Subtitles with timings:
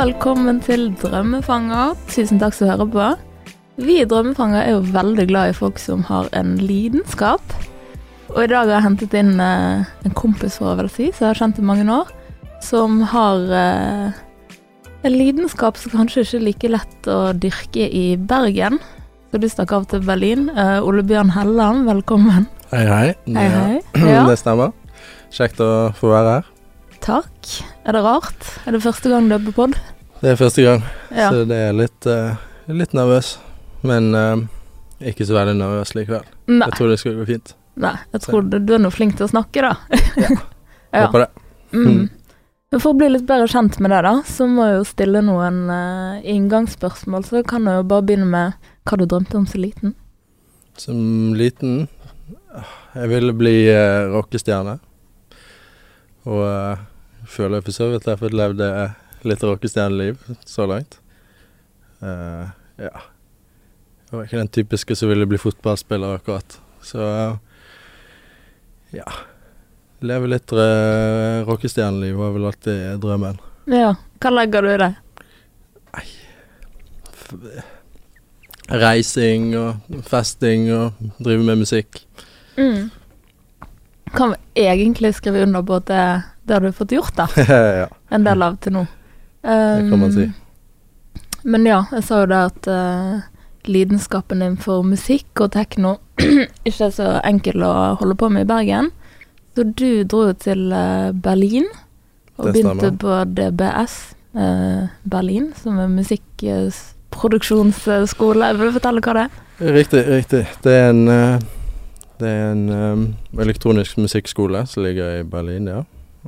[0.00, 1.90] Velkommen til Drømmefanger.
[2.08, 3.06] Tusen takk som hører på.
[3.84, 7.42] Vi i Drømmefanger er jo veldig glad i folk som har en lidenskap.
[8.30, 11.26] Og i dag har jeg hentet inn eh, en kompis, for å vel si, som
[11.26, 12.08] jeg har kjent i mange år,
[12.64, 14.22] som har eh,
[15.04, 18.80] en lidenskap som kanskje ikke er like lett å dyrke i Bergen.
[19.28, 20.48] Så du stakk av til Berlin.
[20.54, 22.48] Eh, Ole Bjørn Helland, velkommen.
[22.72, 23.04] Hei, hei.
[23.36, 23.76] Hei, hei.
[24.00, 24.72] Ja, Det stemmer.
[25.28, 26.50] Kjekt å få være her.
[27.04, 27.50] Takk.
[27.88, 28.46] Er det rart?
[28.66, 29.76] Er det første gang du er på pod?
[30.20, 31.30] Det er første gang, Ja.
[31.32, 32.36] så det er litt, uh,
[32.68, 33.38] litt nervøs.
[33.82, 34.36] Men uh,
[35.00, 36.26] ikke så veldig nervøs likevel.
[36.50, 36.66] Nei.
[36.66, 37.54] Jeg tror det skal gå fint.
[37.80, 39.76] Nei, jeg tror du, du er nå flink til å snakke, da.
[40.90, 41.04] Ja.
[41.06, 41.28] Håper det.
[41.70, 41.84] Mm.
[41.86, 42.06] Mm.
[42.74, 45.20] Men for å bli litt bedre kjent med deg, da, så må jeg jo stille
[45.22, 47.28] noen uh, inngangsspørsmål.
[47.28, 49.94] Så kan jeg jo bare begynne med hva du drømte om som liten.
[50.74, 50.98] Som
[51.38, 51.84] liten
[52.96, 54.80] Jeg ville bli uh, rockestjerne.
[56.30, 56.82] Og uh,
[57.26, 58.92] føler for så vidt har fått levd eh,
[59.28, 60.98] litt rockestjerneliv så langt.
[62.00, 62.48] Uh,
[62.80, 63.02] ja.
[64.10, 66.56] Jeg var ikke den typiske som ville bli fotballspiller akkurat.
[66.82, 67.34] Så eh,
[69.00, 69.06] ja.
[70.00, 73.42] Leve litt uh, rockestjerneliv var vel alltid drømmen.
[73.70, 74.94] Ja, hva legger du i det?
[75.90, 76.06] Nei
[78.70, 82.00] Reising og festing og drive med musikk.
[82.54, 82.90] Mm.
[84.14, 86.04] Kan vi egentlig skrive under på at det,
[86.44, 87.26] det har du fått gjort, da?
[87.82, 88.86] ja, En del av til nå.
[89.42, 90.24] det kan man si.
[90.28, 90.32] Um,
[91.42, 93.20] Men ja, jeg sa jo det at uh,
[93.70, 95.94] lidenskapen din for musikk og tekno
[96.68, 98.90] ikke er så enkel å holde på med i Bergen.
[99.56, 101.66] Så du dro jo til uh, Berlin
[102.40, 103.94] og begynte på DBS
[104.36, 108.52] uh, Berlin, som er musikkproduksjonsskole.
[108.58, 109.32] Vil du fortelle hva det er?
[109.60, 110.46] Riktig, riktig.
[110.64, 111.40] Det er en, eh,
[112.20, 113.02] det er en um,
[113.40, 115.82] elektronisk musikkskole som ligger i Berlin, ja.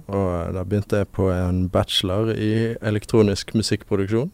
[0.07, 4.31] Og eh, da begynte jeg på en bachelor i elektronisk musikkproduksjon.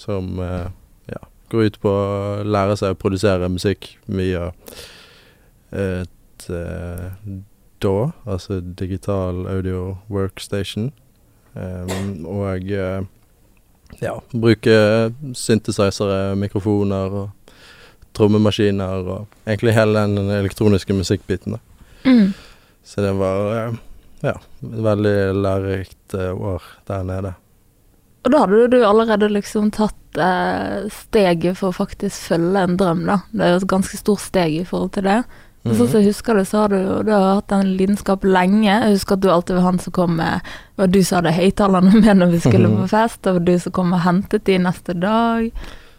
[0.00, 0.68] Som uh,
[1.08, 1.20] ja,
[1.52, 4.50] går ut på å lære seg å produsere musikk via
[5.76, 7.12] et uh,
[7.84, 10.90] DAW, altså Digital Audio Workstation.
[11.56, 13.04] Um, og uh,
[14.02, 14.76] ja, bruke
[15.34, 17.45] synthesizere, mikrofoner og
[18.16, 21.58] trommemaskiner og egentlig hele den elektroniske musikkbiten.
[22.06, 22.30] Mm.
[22.86, 23.80] Så det var eh,
[24.26, 27.34] ja, veldig lærerikt eh, år der nede.
[28.26, 33.04] Og da hadde du allerede liksom tatt eh, steget for å faktisk følge en drøm,
[33.06, 33.20] da.
[33.30, 35.20] Det er jo et ganske stort steg i forhold til det.
[35.66, 38.68] Men Sånn som jeg husker det, så har du, du har hatt en lidenskap lenge.
[38.70, 41.34] Jeg husker at du alltid var han som kom med Det var du som hadde
[41.40, 43.26] høyttalerne med når vi skulle på fest.
[43.30, 45.50] og du som kom og hentet de neste dag.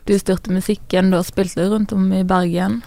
[0.07, 1.11] Du styrte musikken.
[1.11, 2.81] Du har spilt litt rundt om i Bergen.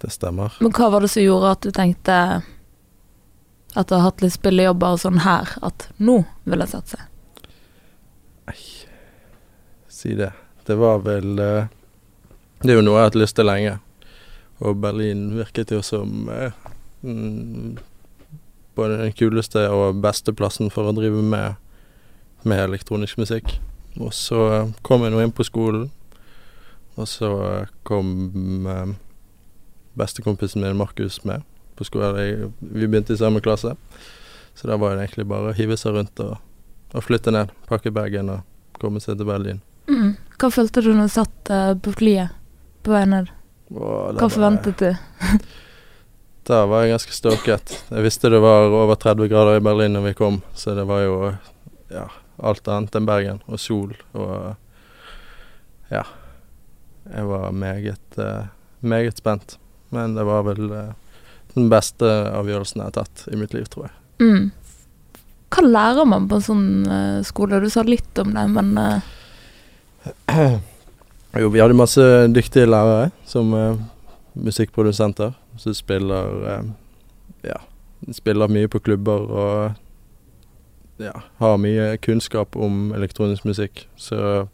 [0.00, 0.52] Det stemmer.
[0.60, 2.16] Men hva var det som gjorde at du tenkte
[3.76, 7.00] at du har hatt litt spillejobber og sånn her, at nå vil jeg satse?
[9.88, 10.30] Si det.
[10.66, 11.72] Det var vel eh,
[12.62, 13.76] Det er jo noe jeg har hatt lyst til lenge.
[14.64, 16.52] Og Berlin virket jo som eh,
[17.04, 17.76] mm,
[18.76, 21.56] både den kuleste og beste plassen for å drive med,
[22.44, 23.56] med elektronisk musikk.
[23.96, 25.88] Og så eh, kom jeg nå inn på skolen,
[26.96, 27.30] og så
[27.86, 28.94] kom eh,
[29.96, 31.44] bestekompisen min Markus med
[31.76, 32.52] på skolen.
[32.60, 33.74] Vi begynte i samme klasse,
[34.54, 36.38] så da var det egentlig bare å hive seg rundt og,
[36.96, 37.52] og flytte ned.
[37.68, 39.60] Pakke bagen og komme seg til Berlin.
[39.90, 40.16] Mm.
[40.40, 42.32] Hva følte du når du satt uh, på flyet
[42.84, 43.28] på vei ned?
[43.68, 45.46] Hva forventet forventet du?
[46.46, 47.72] Da var jeg ganske stoket.
[47.90, 51.00] Jeg visste det var over 30 grader i Berlin når vi kom, så det var
[51.02, 51.16] jo
[51.90, 52.04] ja,
[52.38, 53.40] alt annet enn Bergen.
[53.50, 54.54] Og sol og
[55.90, 56.04] Ja.
[57.12, 58.46] Jeg var meget, eh,
[58.80, 59.58] meget spent.
[59.90, 60.92] Men det var vel eh,
[61.54, 63.94] den beste avgjørelsen jeg har tatt i mitt liv, tror jeg.
[64.20, 64.50] Mm.
[65.52, 67.60] Hva lærer man på en sånn eh, skole?
[67.62, 68.68] Du sa litt om det, men
[71.36, 73.50] Jo, vi hadde masse dyktige lærere som
[74.32, 76.62] musikkprodusenter som spiller
[77.44, 77.58] Ja,
[78.16, 79.74] spiller mye på klubber og
[81.02, 83.86] ja, har mye kunnskap om elektronisk musikk.
[83.96, 84.48] Så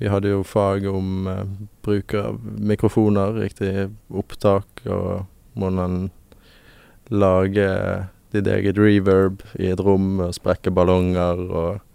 [0.00, 1.44] vi hadde jo fag om eh,
[1.84, 5.26] bruk av mikrofoner, riktig opptak og
[5.60, 6.06] hvordan
[7.12, 7.68] lage
[8.32, 11.86] ditt eget reverb i et rom og sprekke ballonger og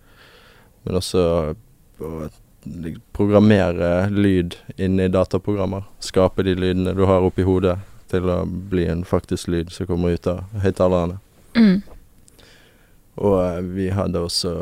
[0.86, 1.22] Men også
[2.06, 2.28] og,
[3.12, 5.88] programmere lyd inni dataprogrammer.
[5.98, 7.80] Skape de lydene du har oppi hodet
[8.14, 11.18] til å bli en faktisk lyd som kommer ut av høyttalerne.
[11.58, 11.82] mm.
[13.26, 14.54] Og eh, vi hadde også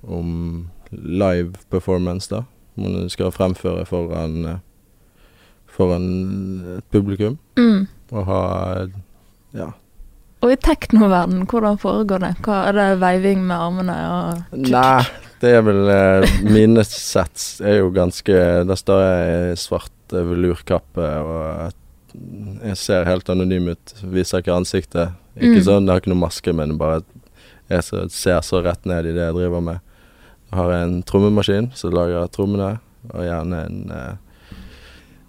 [0.00, 2.46] om live performance, da.
[2.76, 4.58] Du skal fremføre foran, eh,
[5.66, 6.06] foran
[6.78, 7.38] et publikum.
[7.58, 7.86] Mm.
[8.12, 8.40] Og ha
[9.56, 9.70] ja,
[10.44, 12.34] Og i teknoverden, hvordan foregår det?
[12.44, 15.02] Hva, er det veiving med armene og Nei,
[15.40, 18.36] Det er vel eh, Mine sets er jo ganske
[18.68, 21.72] Der står jeg i svart eh, velurkappe og
[22.64, 23.90] jeg ser helt anonym ut.
[24.08, 25.10] Viser ikke ansiktet.
[25.36, 25.64] Ikke Mm.
[25.66, 27.02] sånn, Jeg har ikke noe maske, men bare
[27.68, 29.80] jeg ser så rett ned i det jeg driver med.
[30.52, 32.78] Har en trommemaskin som lager trommene,
[33.12, 34.14] og gjerne en eh,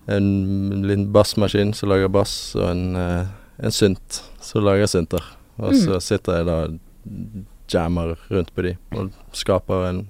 [0.09, 0.27] en
[0.87, 3.25] liten bassmaskin som lager bass, og en, eh,
[3.59, 5.23] en synt som lager synter.
[5.59, 5.79] Og Mm.
[5.83, 6.57] så sitter jeg da
[7.67, 10.09] jammer rundt på de, og skaper en,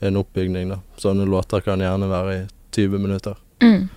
[0.00, 0.78] en oppbygning, da.
[0.96, 3.34] Sånne låter kan gjerne være i 20 minutter.
[3.60, 3.88] Mm.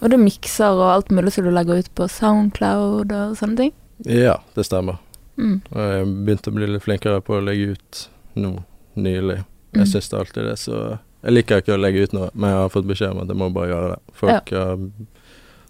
[0.00, 3.72] Og du mikser og alt mulig som du legger ut på Soundcloud og sånne ting?
[4.06, 4.96] Ja, det stemmer.
[5.36, 5.60] Mm.
[5.72, 8.62] Og jeg begynte å bli litt flinkere på å legge ut nå
[8.96, 9.44] nylig.
[9.72, 9.80] Mm.
[9.84, 12.58] Jeg syns det alltid er så Jeg liker ikke å legge ut noe, men jeg
[12.58, 14.14] har fått beskjed om at jeg må bare gjøre det.
[14.16, 14.78] Folk har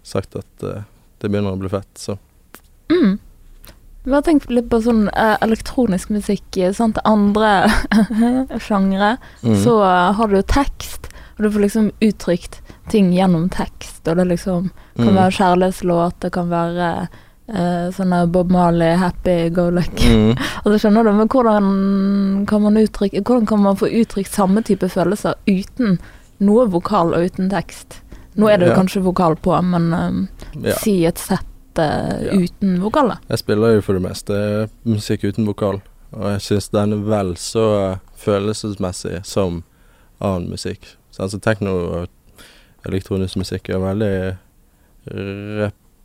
[0.03, 0.83] sagt at uh,
[1.19, 2.17] det begynner å bli fett, så
[2.91, 3.19] Mm.
[4.03, 6.97] Bare tenk litt på sånn uh, elektronisk musikk, eh, sant.
[7.05, 7.67] Andre
[8.65, 9.55] sjangre, Mm.
[9.63, 11.07] så uh, har du tekst,
[11.37, 15.15] og du får liksom uttrykt ting gjennom tekst, og det liksom kan Mm.
[15.15, 17.07] være kjærlighetslåt, det kan være eh,
[17.95, 20.07] sånne Bob Marley, happy go lucky.
[20.07, 20.35] Mm.
[20.63, 24.87] Altså skjønner du, men hvordan kan man uttrykke Hvordan kan man få uttrykt samme type
[24.89, 25.97] følelser uten
[26.39, 27.99] noe vokal og uten tekst?
[28.39, 28.75] Nå er det Ja.
[28.77, 30.27] kanskje vokal på, men um,
[30.63, 30.75] Ja.
[30.79, 31.45] si et sett
[31.79, 32.37] uh, Ja.
[32.37, 33.17] uten vokaler.
[33.29, 35.81] Jeg spiller jo for det meste musikk uten vokal,
[36.13, 39.63] og jeg syns den er vel så følelsesmessig som
[40.21, 40.95] annen musikk.
[41.11, 42.07] Så altså tekno og
[42.87, 44.11] elektronisk musikk er veldig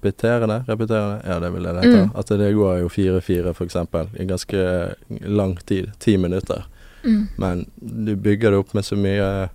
[0.06, 0.64] repeterende.
[0.66, 2.04] Repeterende, ja det vil jeg heter.
[2.04, 2.10] Mm.
[2.14, 4.64] At det går jo 4-4 for eksempel, i ganske
[5.26, 5.90] lang tid.
[5.98, 6.64] Ti minutter.
[7.04, 7.28] Mm.
[7.36, 9.48] Men du bygger det opp med så mye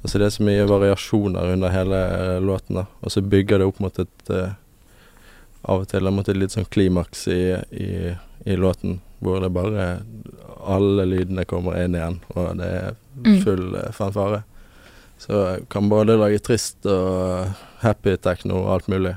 [0.00, 2.86] Altså det er så mye variasjoner under hele eh, låten, da.
[3.04, 4.54] Og så bygger det opp mot et uh,
[5.68, 8.14] Av og til mot et litt sånn klimaks i, i,
[8.48, 9.90] i låten, hvor det bare
[10.64, 12.96] Alle lydene kommer inn igjen, og det er
[13.26, 13.40] Mm.
[13.42, 13.92] full mm.
[13.92, 14.42] fanfare.
[15.18, 17.50] Så jeg kan både lage trist og
[17.82, 19.16] happy techno og alt mulig.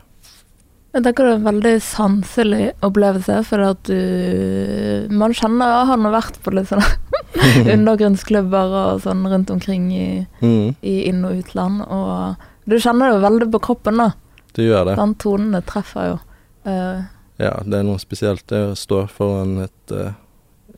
[0.94, 6.14] Jeg tenker det er en veldig sanselig opplevelse, for at du Man kjenner Han har
[6.20, 6.86] vært på litt sånne
[7.74, 10.06] undergrunnsklubber og sånn rundt omkring i,
[10.44, 12.36] Mm, i inn- og utland, og
[12.70, 14.12] du kjenner det jo veldig på kroppen, da.
[14.54, 14.96] du gjør det.
[15.00, 16.20] Den tonene treffer jo.
[16.68, 17.02] Uh,
[17.42, 20.14] Ja, det er noe spesielt det å stå foran et, eh,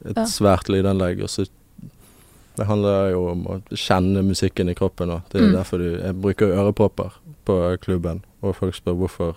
[0.08, 0.24] et Ja.
[0.24, 1.46] svært lydanlegg, og så
[2.56, 5.22] Det handler jo om å kjenne musikken i kroppen òg.
[5.30, 5.56] Det er Mm.
[5.58, 7.12] derfor du Jeg bruker ørepropper
[7.46, 9.36] på klubben, og folk spør hvorfor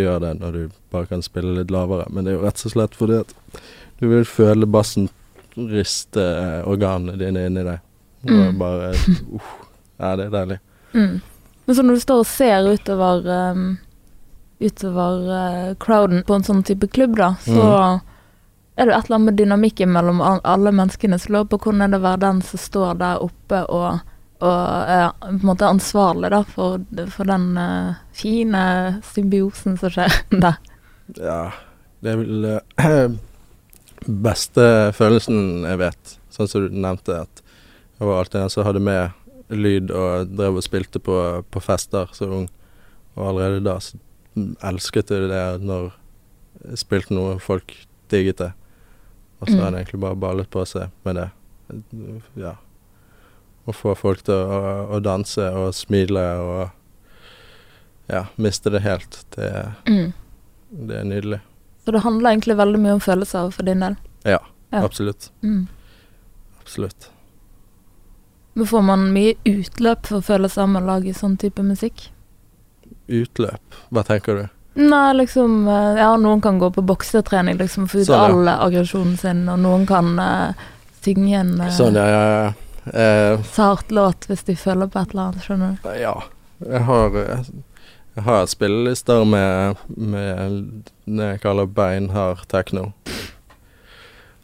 [0.00, 0.62] gjør det når du
[0.92, 2.06] bare kan spille litt lavere.
[2.10, 3.34] Men det er jo rett og slett fordi at
[4.00, 5.08] du vil føle bassen
[5.56, 7.80] riste eh, organene dine inni deg.
[8.22, 8.58] Og Mm.
[8.58, 9.40] bare uh,
[9.98, 10.58] Ja, det er deilig.
[10.94, 11.20] mm.
[11.66, 13.78] Men så når du står og ser utover um,
[14.62, 18.00] utover uh, crowden på en sånn type klubb, da, så
[18.76, 21.92] er det et eller annet med dynamikken mellom alle menneskene som lurer på hvordan er
[21.92, 24.00] det å være den som står der oppe og,
[24.42, 26.82] og er på en måte ansvarlig da, for,
[27.14, 28.62] for den uh, fine
[29.06, 30.58] symbiosen som skjer der.
[31.18, 31.40] Ja,
[32.02, 33.16] det er vel uh,
[34.28, 34.64] beste
[34.96, 36.14] følelsen jeg vet.
[36.32, 37.42] Sånn som du nevnte, at
[37.98, 41.16] jeg var alltid den som hadde med lyd og drev og spilte på,
[41.52, 42.48] på fester så ung.
[43.14, 43.98] Og allerede da så
[44.64, 45.90] elsket jeg det når
[46.70, 47.74] jeg spilte noe folk
[48.12, 48.52] digget det.
[49.42, 49.60] Og så Mm.
[49.64, 51.28] har det egentlig bare ballet på seg med det.
[52.38, 52.52] Ja.
[53.66, 56.70] Å få folk til å, å danse og smile og
[58.10, 59.20] ja, miste det helt.
[59.36, 59.50] Det,
[59.88, 60.12] Mm.
[60.88, 61.40] det er nydelig.
[61.84, 63.96] Så det handler egentlig veldig mye om følelser for din del.
[64.24, 64.38] Ja,
[64.72, 64.82] Ja.
[64.84, 65.30] absolutt.
[65.42, 65.68] Mm.
[66.60, 67.10] Absolutt.
[68.54, 72.10] Men får man mye utløp for følelser med å lage sånn type musikk?
[73.08, 74.48] Utløp, hva tenker du?
[74.74, 78.24] Nei, liksom eh, Ja, noen kan gå på boksetrening, liksom, få ut Sånn, ja.
[78.24, 80.52] all aggresjonen sin, og noen kan uh,
[81.04, 82.52] synge en uh, Sånn, ja, ja, ja.
[82.86, 85.90] Eh, sart låt hvis de føler på et eller annet, skjønner du?
[86.00, 86.16] ja.
[86.62, 87.44] Jeg har, eh,
[88.14, 92.92] jeg har spillelister med, med det jeg kaller beinhard techno.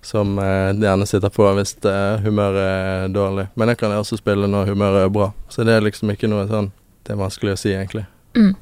[0.02, 3.48] Som eh, gjerne sitter på hvis eh, humøret er dårlig.
[3.54, 5.30] Men jeg kan også spille når humøret er bra.
[5.48, 6.70] Så det er liksom ikke noe sånn
[7.06, 8.06] Det er vanskelig å si, egentlig.
[8.36, 8.54] Mm.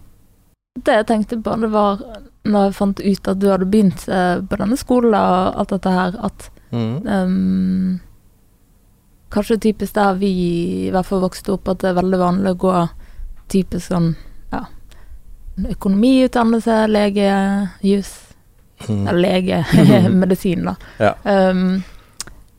[0.84, 2.02] Det jeg tenkte på, det var
[2.46, 5.90] når jeg fant ut at du hadde begynt eh, på denne skolen og alt dette
[5.96, 7.06] her, at Mm.
[7.06, 8.00] ehm,
[9.32, 10.30] Kanskje typisk der vi
[10.86, 12.74] i hvert fall vokste opp, at det er veldig vanlig å gå
[13.50, 14.12] typisk sånn
[14.52, 14.62] ja,
[15.74, 17.32] økonomiutdannelse, lege,
[17.86, 18.14] jus
[18.88, 19.06] Mm.
[19.08, 19.66] Eller lege,
[20.10, 20.76] medisin, da.
[20.98, 21.14] Ja.
[21.50, 21.82] Um,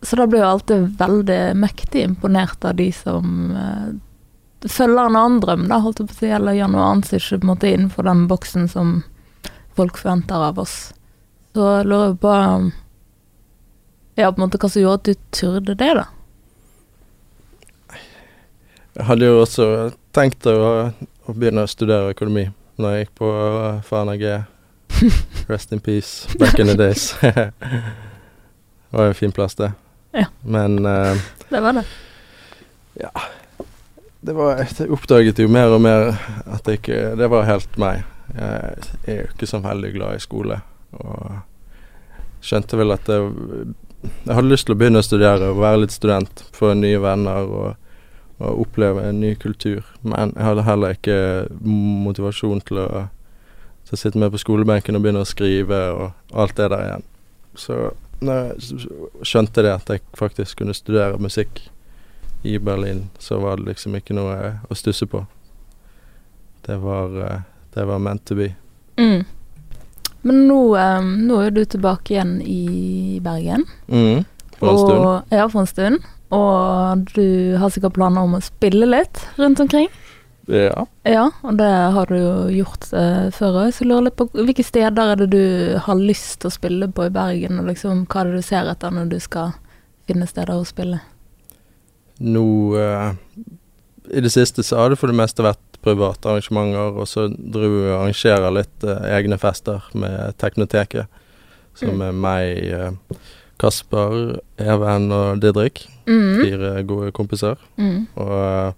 [0.01, 5.39] så da blir jeg alltid veldig mektig imponert av de som uh, følger en annen
[5.41, 7.51] drøm, da, holdt jeg på å si, eller gjør noe annet som ikke på en
[7.53, 8.99] måte innenfor den boksen som
[9.77, 10.77] folk forventer av oss.
[11.57, 12.35] Så lurer jeg på
[14.17, 16.05] Ja, på en måte hva som gjorde at du turde det, da.
[18.97, 19.65] Jeg hadde jo også
[20.15, 20.57] tenkt å,
[20.89, 22.47] å begynne å studere økonomi
[22.81, 24.31] når jeg gikk på uh, Fana G.
[25.51, 27.11] Rest in peace, back in the days.
[27.21, 27.51] det
[28.89, 29.69] var jo en fin plass, det.
[30.17, 30.25] Ja.
[30.41, 31.13] Men uh,
[31.49, 31.85] Det var det.
[32.97, 33.13] Ja.
[34.25, 36.15] det var, jeg oppdaget jo mer og mer
[36.49, 38.01] at det ikke Det var helt meg.
[38.33, 40.61] Jeg er jo ikke så veldig glad i skole.
[40.97, 41.37] Og
[42.41, 43.29] skjønte vel at jeg,
[44.25, 46.47] jeg hadde lyst til å begynne å studere og være litt student.
[46.57, 47.75] Få nye venner og,
[48.39, 49.85] og oppleve en ny kultur.
[50.01, 51.19] Men jeg hadde heller ikke
[51.67, 52.89] motivasjon til å,
[53.87, 57.07] til å sitte med på skolebenken og begynne å skrive og alt det der igjen.
[57.57, 57.79] Så
[58.21, 61.63] når jeg skjønte det at jeg faktisk kunne studere musikk
[62.45, 65.23] i Berlin, så var det liksom ikke noe å stusse på.
[66.67, 67.41] Det var, eh,
[67.73, 68.51] det var meant to be.
[68.97, 69.25] Mm.
[70.21, 73.65] Men nå, eh, nå er du tilbake igjen i Bergen.
[73.87, 74.25] Mm.
[74.57, 75.05] For en stund.
[75.05, 76.07] Og, ja, for en stund.
[76.35, 79.87] Og du har sikkert planer om å spille litt rundt omkring?
[80.47, 80.85] Ja.
[81.03, 84.29] Ja, og det har du jo gjort eh, før òg, så jeg lurer litt på
[84.31, 88.05] hvilke steder er det du har lyst til å spille på i Bergen, og liksom
[88.07, 89.55] hva er det du ser etter når du skal
[90.07, 91.01] finne steder å spille?
[92.23, 92.45] Nå
[92.79, 93.09] eh,
[94.15, 97.75] I det siste så har det for det meste vært private arrangementer, og så driver
[97.75, 101.07] vi og arrangerer litt eh, egne fester med Teknoteket.
[101.77, 102.01] Som Mm.
[102.07, 103.17] er meg, eh,
[103.59, 105.85] Kasper, Even og Didrik.
[106.07, 106.43] Mm.
[106.43, 107.57] Fire gode kompiser.
[107.77, 108.07] Mm.
[108.15, 108.73] Og eh,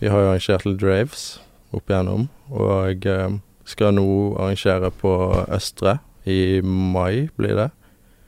[0.00, 1.24] vi har jo arrangert litt raves
[1.74, 3.34] opp igjennom, og eh,
[3.66, 4.06] skal nå
[4.38, 5.12] arrangere på
[5.52, 7.70] Østre i mai, blir det.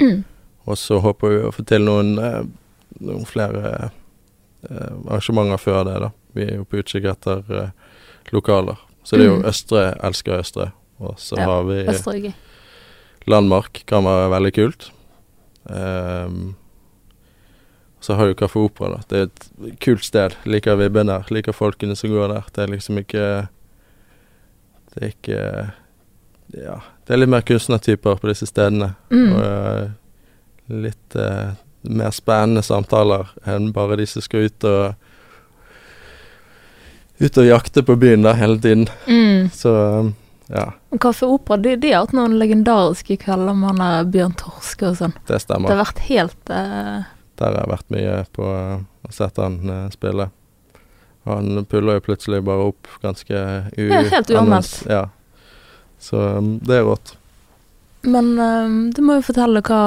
[0.03, 0.25] Mm.
[0.69, 2.43] Og så håper vi å få til noen, eh,
[3.01, 3.91] noen flere
[4.69, 6.11] arrangementer før det, da.
[6.35, 7.71] Vi er jo på utkikk etter
[8.35, 8.77] lokaler.
[9.07, 9.47] Så det er jo Mm.
[9.49, 10.73] Østre, elsker Østre.
[11.01, 12.35] Og så Ja, har vi.
[13.29, 14.91] Landmark, kan være veldig kult.
[15.69, 16.55] Ehm,
[18.01, 19.01] så har jo Kaffe Opera, da.
[19.09, 20.37] Det er et kult sted.
[20.47, 21.27] Liker vibben der.
[21.35, 22.51] Liker folkene som går der.
[22.55, 23.27] Det er liksom ikke
[24.95, 25.73] Det er ikke
[26.55, 26.79] Ja.
[27.05, 28.95] Det er litt mer kunstnertyper på disse stedene.
[29.11, 29.33] Mm.
[29.33, 29.91] Og eh,
[30.69, 34.95] litt eh, mer spennende samtaler enn bare de som skal ut og
[37.19, 38.85] Ut og jakte på byen da hele tiden.
[39.09, 39.49] Mm.
[39.51, 40.13] Så um,
[40.49, 44.35] ja, Men Kaffe Opera, de, de har hatt noen legendariske kvelder med han der Bjørn
[44.41, 45.15] Torske og sånn.
[45.29, 47.05] det Det har vært helt uh...
[47.39, 50.31] Der har jeg vært mye på og sett han uh, spille.
[51.29, 53.45] Han puller jo plutselig bare opp ganske
[53.77, 53.85] u...
[53.93, 54.83] Ja, helt uanmeldt.
[54.89, 55.05] Ja.
[56.01, 57.15] Så um, det er rått.
[58.09, 59.81] Men um, du må jo fortelle hva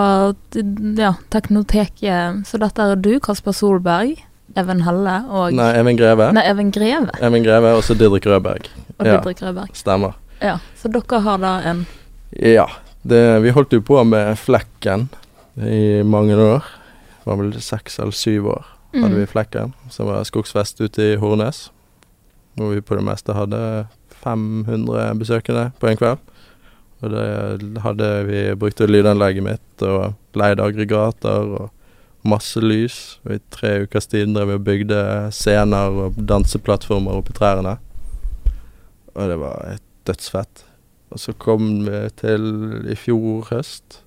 [0.99, 4.19] Ja, Teknoteket Så dette er du, Kasper Solberg,
[4.59, 6.27] Even Helle og Nei, Even Greve.
[6.35, 8.67] Nei, Even Greve Even Greve og så Didrik Rødberg.
[8.97, 9.17] og Ja.
[9.17, 9.71] Didrik Rødberg.
[9.77, 10.19] Stemmer.
[10.41, 11.85] Ja, så dere har da en
[12.31, 12.69] Ja.
[13.01, 15.07] Det, vi holdt jo på med Flekken
[15.57, 16.67] i mange år.
[17.17, 21.13] Det var vel seks eller syv år hadde vi mm, Flekken, som var skogsfest ute
[21.13, 21.69] i Hornes.
[22.55, 23.87] Hvor vi på det meste hadde
[24.21, 26.19] 500 besøkende på en kveld.
[27.01, 31.69] Og det hadde vi brukt lydanlegget mitt og leid aggregater og
[32.27, 32.97] masse lys.
[33.25, 34.99] Og I tre ukers tid drev vi og bygde
[35.33, 37.77] scener og danseplattformer oppi trærne.
[39.15, 40.65] Og det var et dødsfett.
[41.11, 42.43] Og så kom vi til
[42.89, 44.01] i fjor høst,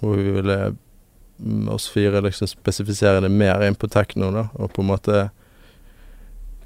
[0.00, 0.58] hvor vi ville
[1.38, 5.28] mm, oss fire liksom spesifisere det mer inn på tekno, da, og på en måte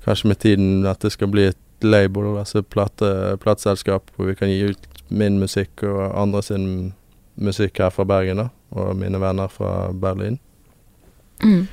[0.02, 4.50] Kanskje med tiden at det skal bli et label, altså plate, plateselskap, hvor vi kan
[4.50, 6.64] gi ut min musikk og andre sin
[7.38, 10.40] musikk her fra Bergen, da, og mine venner fra Berlin.
[11.44, 11.68] mm,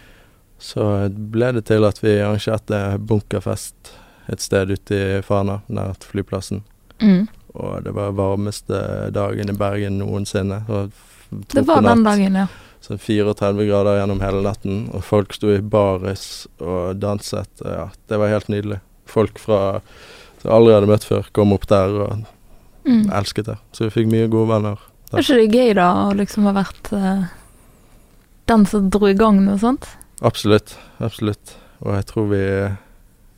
[0.59, 3.95] Så ble det til at vi arrangerte bunkerfest
[4.29, 6.63] et sted ute i Fana, nært flyplassen.
[7.01, 7.27] mm.
[7.59, 8.77] Og det var varmeste
[9.11, 10.59] dagen i Bergen noensinne.
[11.49, 12.43] Det var den dagen, ja.
[12.79, 17.49] Så 34 grader gjennom hele natten, og folk sto i baris og danset.
[17.65, 18.77] Ja, det var helt nydelig.
[19.09, 19.79] Folk fra
[20.39, 22.25] som jeg aldri hadde møtt før, kom opp der og
[22.85, 23.09] Mm.
[23.11, 23.57] elsket det.
[23.75, 24.77] Så vi fikk mye gode venner.
[25.11, 27.25] Er ikke det gøy, da, å liksom ha vært uh,
[28.47, 29.85] den som dro i gang noe sånt?
[30.21, 30.77] Absolutt.
[31.03, 31.57] Absolutt.
[31.83, 32.41] Og jeg tror vi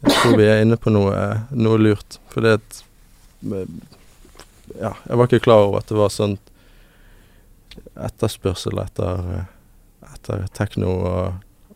[0.01, 1.17] Jeg tror vi er inne på noe,
[1.53, 2.17] noe lurt.
[2.33, 2.81] For det at
[4.79, 6.37] Ja, jeg var ikke klar over at det var sånn
[7.99, 9.45] etterspørsel etter,
[10.13, 11.73] etter tekno og,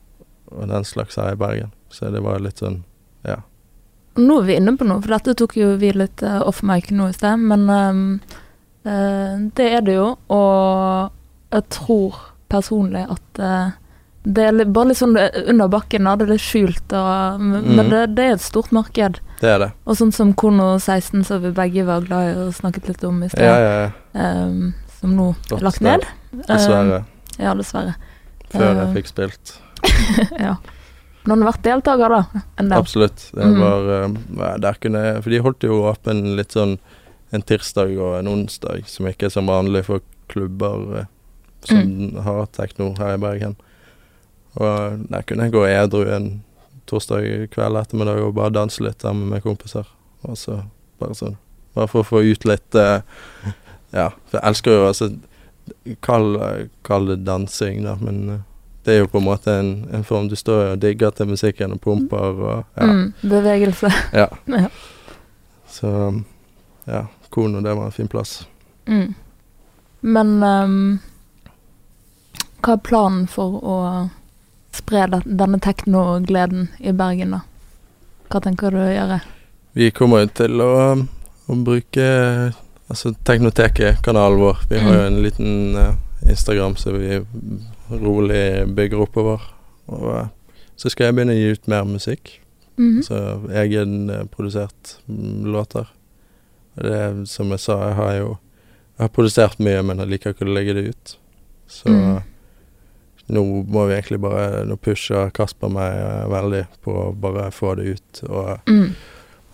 [0.51, 1.73] og den slags her i Bergen.
[1.91, 2.83] Så det var litt sånn
[3.25, 3.41] Ja.
[4.15, 6.87] Nå er vi inne på noe, for dette tok jo vi litt eh, off mic
[6.93, 7.65] nå i sted, men
[8.87, 11.11] eh, det er det jo, og
[11.51, 13.73] jeg tror personlig at eh,
[14.25, 17.89] det er bare litt sånn under bakken, det er litt skjult, og, men mm.
[17.91, 19.19] det, det er et stort marked.
[19.41, 19.71] Det er det.
[19.85, 23.21] Og sånn som Kono 16, som vi begge var glad i og snakket litt om
[23.25, 24.31] i sted, Ja, ja, ja.
[24.45, 26.07] Um, som nå er lagt ned.
[26.47, 27.03] Dessverre.
[27.03, 27.93] Um, ja, dessverre.
[28.53, 29.53] Før eh, jeg fikk spilt.
[30.47, 30.55] ja.
[31.25, 32.43] Men han har vært deltaker, da?
[32.77, 33.27] Absolutt.
[33.33, 33.59] Det Mhm.
[33.61, 34.17] var mm.
[34.61, 36.77] Der kunne jeg For de holdt jo åpen litt sånn
[37.33, 40.01] en tirsdag og en onsdag, som ikke er så vanlig for
[40.31, 41.05] klubber eh,
[41.65, 42.23] som Mm.
[42.23, 43.55] har tekno her i Bergen.
[44.55, 46.29] Og der kunne jeg gå edru en
[46.89, 49.87] torsdag kveld ettermiddag og bare danse litt sammen med kompiser.
[50.25, 50.63] Og så
[51.01, 51.39] bare sånn
[51.75, 53.01] Bare for å få ut litt uh,
[53.91, 55.09] Ja, for jeg elsker jo altså
[56.05, 56.37] Kall,
[56.85, 58.37] kall det dansing, da, men uh,
[58.85, 61.73] det er jo på en måte en, en form Du står og digger til musikken
[61.73, 62.85] og pumper og ja.
[62.85, 63.91] Mm, bevegelse.
[64.13, 64.29] Ja.
[64.61, 64.69] Ja.
[65.67, 65.89] Så
[66.85, 68.47] ja, Kono, det var en fin plass.
[68.87, 69.15] Mm.
[69.99, 70.99] Men um,
[72.61, 73.79] hva er planen for å
[74.75, 77.41] spre denne teknogleden i Bergen, da?
[78.31, 79.19] Hva tenker du å gjøre?
[79.75, 80.71] Vi kommer jo til å,
[81.51, 82.05] å bruke
[82.89, 84.63] altså Teknoteket-kanalen vår.
[84.69, 85.07] Vi har jo Mm.
[85.07, 87.19] en liten uh, Instagram som vi
[87.91, 89.41] rolig bygger oppover.
[89.87, 90.27] Og uh,
[90.77, 92.39] så skal jeg begynne å gi ut mer musikk.
[92.77, 93.01] Mhm.
[93.07, 93.15] Så
[93.55, 95.87] egenprodusert mm, låter.
[96.75, 98.31] Det er som jeg sa, jeg har jo
[98.97, 101.17] jeg har produsert mye, men jeg liker ikke å legge det ut.
[101.67, 102.21] Så Mm.
[103.27, 107.75] Nå må vi egentlig bare Nå pusher Kasper meg eh, veldig på å bare få
[107.75, 108.23] det ut.
[108.29, 108.91] Og Mm.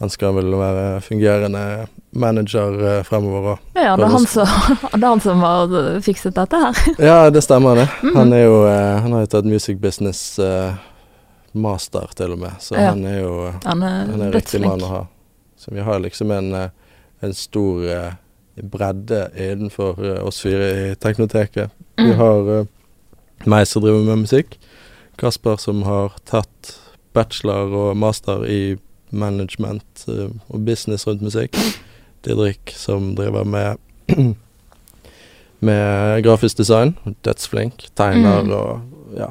[0.02, 3.60] han skal vel være fungerende manager eh, fremover òg.
[3.78, 4.48] Ja, det er, han som,
[4.92, 6.82] det er han som har fikset dette her.
[7.10, 7.88] Ja, det stemmer det.
[8.04, 8.16] Mm.
[8.16, 10.74] Han er jo eh, Han har jo tatt music business eh,
[11.54, 12.52] master, til og med.
[12.60, 12.90] Så Ja.
[12.92, 15.02] han er jo eh, Han er, Han er riktig mann å ha.
[15.58, 16.70] Så vi har liksom en, eh,
[17.22, 18.12] en stor eh,
[18.62, 21.70] bredde innenfor eh, oss fire i Teknoteket.
[21.98, 22.18] Vi Mm.
[22.18, 22.66] har eh,
[23.50, 24.58] meg som driver med musikk.
[25.18, 26.76] Kasper som har tatt
[27.14, 28.78] bachelor og master i
[29.12, 31.58] management eh, og business rundt musikk.
[32.26, 33.78] Didrik som driver med
[35.60, 36.96] med grafisk design.
[37.26, 37.88] Dødsflink.
[37.96, 38.52] Tegner Mm.
[38.52, 38.82] og
[39.18, 39.28] ja,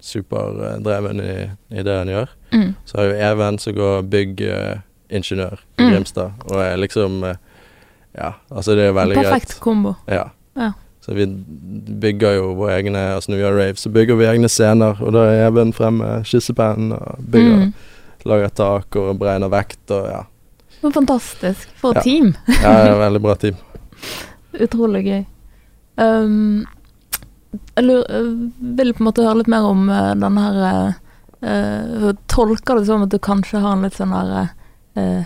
[0.00, 2.28] superdreven i, i det han gjør.
[2.52, 2.74] Mm.
[2.84, 5.90] Så har jo Even som går byggingeniør i Mm.
[5.92, 7.36] Grimstad, og er liksom eh,
[8.18, 9.26] Ja, altså det er veldig greit.
[9.26, 9.94] Perfekt kombo.
[10.08, 10.30] Ja.
[10.56, 10.70] Ja.
[11.06, 11.24] Så vi
[12.02, 15.12] bygger jo våre egne Altså når vi gjør rave, så bygger vi egne scener, og
[15.14, 17.72] da er Even frem med skissepenn og bygger, Mm.
[18.26, 20.24] lager tak og beregner vekt og ja.
[20.80, 21.68] Så Fantastisk.
[21.78, 22.02] For et Ja.
[22.02, 22.34] team.
[22.48, 23.54] ja det er et veldig bra team.
[24.66, 25.24] Utrolig gøy.
[25.96, 26.66] Um,
[27.76, 30.94] jeg lurer, jeg vil på en måte høre litt mer om uh, denne her
[31.46, 34.50] uh, Tolker det som at du kanskje har en litt sånn her
[34.96, 35.22] uh,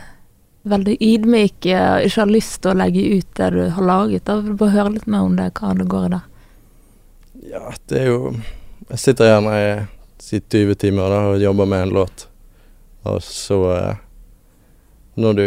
[0.69, 4.25] Veldig ydmyk, og ikke har lyst til å legge ut det du har laget.
[4.29, 6.21] Da vil du bare høre litt mer om det, hva det går i det.
[7.51, 8.35] Ja, det er jo
[8.91, 9.71] Jeg sitter gjerne i
[10.21, 12.27] si 20 timer da, og jobber med en låt,
[13.09, 14.01] og så eh,
[15.17, 15.47] Når du,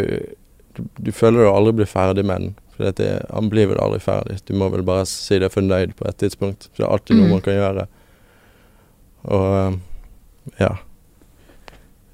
[0.98, 2.56] du føler du aldri blir ferdig med den.
[2.74, 4.40] For det, han blir vel aldri ferdig.
[4.48, 6.72] Du må vel bare si deg fornøyd på et tidspunkt.
[6.72, 7.34] For det er alltid noe Mm.
[7.36, 7.86] man kan gjøre.
[9.30, 9.78] Og eh,
[10.60, 10.72] ja.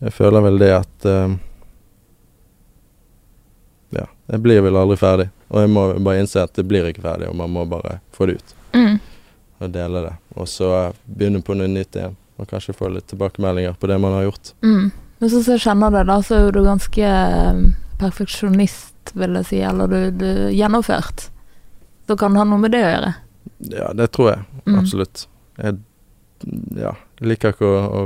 [0.03, 1.37] Jeg føler vel det at eh,
[3.95, 5.29] Ja, jeg blir vel aldri ferdig.
[5.49, 8.27] Og jeg må bare innse at det blir ikke ferdig, og man må bare få
[8.29, 8.99] det ut Mm.
[9.59, 10.13] og dele det.
[10.37, 10.67] Og så
[11.09, 14.51] begynne på noe nytt igjen, og kanskje få litt tilbakemeldinger på det man har gjort.
[14.61, 14.91] Mm.
[15.19, 17.09] Men sånn som jeg kjenner det, da, så er du ganske
[17.49, 17.63] um,
[17.99, 19.59] perfeksjonist, vil jeg si.
[19.65, 21.25] Eller du, du gjennomført.
[22.07, 23.11] Så kan det ha noe med det å gjøre.
[23.73, 24.45] Ja, det tror jeg.
[24.69, 24.77] Mm.
[24.79, 25.25] Absolutt.
[25.57, 25.79] Jeg
[26.79, 27.81] ja, liker ikke å,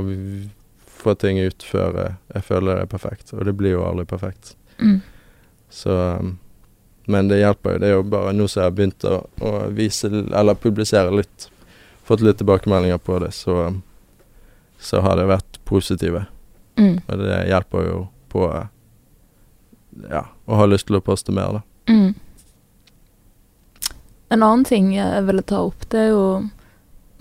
[1.04, 4.08] få ting ut før jeg, jeg føler det er perfekt, og det blir jo aldri
[4.10, 4.56] perfekt.
[4.80, 4.98] Mm.
[5.74, 6.38] Så um,
[7.06, 7.78] Men det hjelper jo.
[7.78, 11.50] Det er jo bare nå som jeg har begynt å, å vise eller publisere litt,
[12.06, 13.82] fått litt tilbakemeldinger på det, så, um,
[14.80, 16.24] så har det vært positive.
[16.80, 16.96] Mm.
[17.04, 17.98] Og det hjelper jo
[18.32, 18.66] på eh,
[20.10, 21.62] Ja, å ha lyst til å poste mer, da.
[21.92, 22.14] Mm.
[24.34, 26.26] En annen ting jeg ville ta opp, det er jo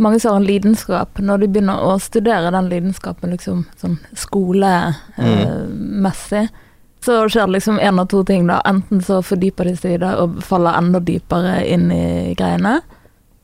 [0.02, 1.20] mange som har en lidenskap.
[1.20, 6.48] Når de begynner å studere den lidenskapen liksom sånn skolemessig,
[7.04, 8.62] så skjer det liksom én av to ting, da.
[8.70, 12.78] Enten så fordyper de seg i det og faller enda dypere inn i greiene.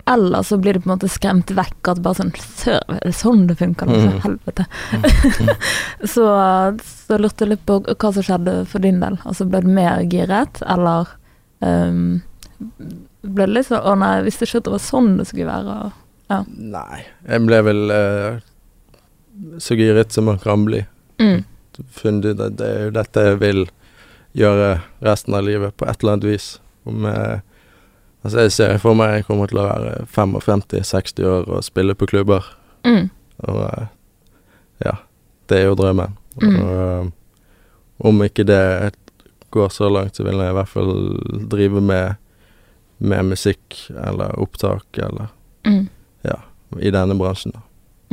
[0.10, 1.91] Eller så blir de på en måte skremt vekk.
[1.91, 2.32] At bare sånn
[2.72, 3.91] er det sånn det funker?
[3.91, 4.22] Altså, Mm.
[4.24, 4.65] helvete.
[6.13, 6.26] så,
[6.82, 9.19] så jeg litt på hva som skjedde for din del.
[9.28, 11.12] Altså ble du mer giret, eller
[11.62, 12.22] um,
[13.22, 15.52] ble det litt sånn Å nei, jeg visste ikke at det var sånn det skulle
[15.52, 15.78] være.
[15.86, 17.04] Og, Nei.
[17.28, 18.41] Jeg ble vel uh,
[19.62, 20.84] så giret som man kan bli.
[21.22, 21.39] mm,
[21.96, 23.62] Funnet ut at det er jo dette jeg vil
[24.38, 24.72] gjøre
[25.06, 26.50] resten av livet, på et eller annet vis.
[26.89, 27.39] Om jeg
[28.20, 32.08] Altså, jeg ser for meg jeg kommer til å være 55-60 år og spille på
[32.10, 32.44] klubber.
[32.84, 33.10] mm,
[33.48, 33.86] Og eh,
[34.86, 34.96] ja,
[35.48, 36.18] det er jo drømmen.
[36.42, 36.58] Mm.
[36.60, 37.06] Og eh,
[38.10, 38.92] om ikke det
[39.56, 40.92] går så langt, så vil jeg i hvert fall
[41.52, 42.20] drive med,
[42.98, 45.32] med musikk eller opptak eller
[45.63, 45.88] mm,
[46.80, 47.56] i denne bransjen.
[47.56, 47.62] da.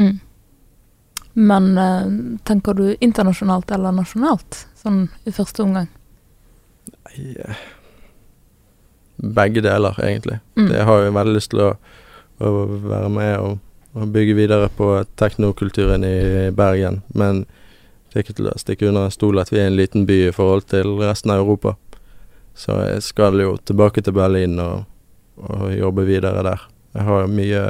[0.02, 0.20] mm.
[1.38, 2.06] Men eh,
[2.48, 5.90] tenker du internasjonalt eller nasjonalt, sånn i første omgang?
[6.88, 7.64] Nei, eh,
[9.16, 10.38] Begge deler, egentlig.
[10.56, 10.70] Mm.
[10.72, 11.70] Jeg har jo veldig lyst til å,
[12.40, 12.50] å
[12.88, 13.54] være med og,
[13.96, 17.00] og bygge videre på teknokulturen i Bergen.
[17.16, 17.46] Men
[18.12, 20.18] det er ikke til å stikke under en stol at vi er en liten by
[20.26, 21.74] i forhold til resten av Europa.
[22.56, 24.86] Så jeg skal jo tilbake til Berlin og,
[25.36, 26.68] og jobbe videre der.
[26.96, 27.64] Jeg har mye,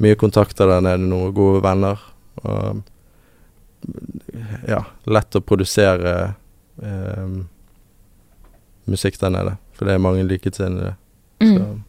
[0.00, 2.00] mye kontakter der nede, noen gode venner.
[2.44, 2.82] Og
[4.68, 6.34] ja, lett å produsere
[6.82, 7.30] eh,
[8.90, 9.56] musikk der nede.
[9.76, 10.96] For det er mange likesinnede.
[11.40, 11.54] Mm.
[11.56, 11.80] Så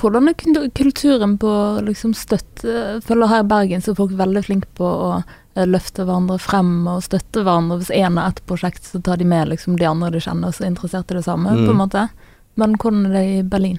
[0.00, 1.50] Hvordan er kulturen på
[1.84, 6.06] liksom støtte føler her i Bergen så er folk veldig flinke på å eh, løfte
[6.08, 7.82] hverandre frem og støtte hverandre.
[7.82, 10.64] Hvis én har ett prosjekt, så tar de med liksom de andre de kjenner som
[10.64, 11.52] er interessert i det samme.
[11.52, 11.82] på en Mm.
[11.82, 12.08] måte.
[12.56, 13.78] Men hvordan er det i Berlin?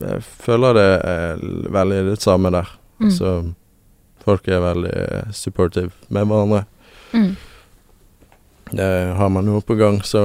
[0.00, 1.36] jeg føler det er
[1.70, 2.68] veldig det samme der.
[3.00, 3.10] Mm.
[3.10, 3.54] Så
[4.24, 4.94] folk er veldig
[5.36, 6.64] supportive med hverandre.
[7.12, 7.30] Mm.
[8.70, 10.22] Det har man noe på gang, så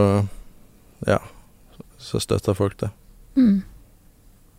[1.07, 1.19] ja.
[1.97, 2.91] Så støtter folk det.
[3.39, 3.63] Mm.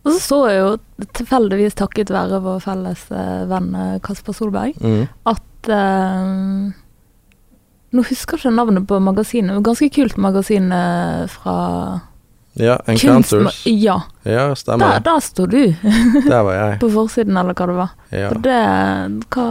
[0.07, 3.71] Og så så jeg jo tilfeldigvis takket være vår felles eh, venn
[4.03, 5.07] Kasper Solberg Mm.
[5.27, 6.75] at eh,
[7.95, 11.55] Nå husker jeg ikke navnet på magasinet, men ganske kult magasin eh, fra
[12.57, 13.61] Ja, Encounters.
[13.69, 15.59] Ja, Ja, stemmer Der, der sto du
[16.31, 16.79] Der var jeg.
[16.81, 17.91] på forsiden, eller hva det var.
[18.11, 18.29] Ja.
[18.33, 18.55] Og det
[19.35, 19.45] hva,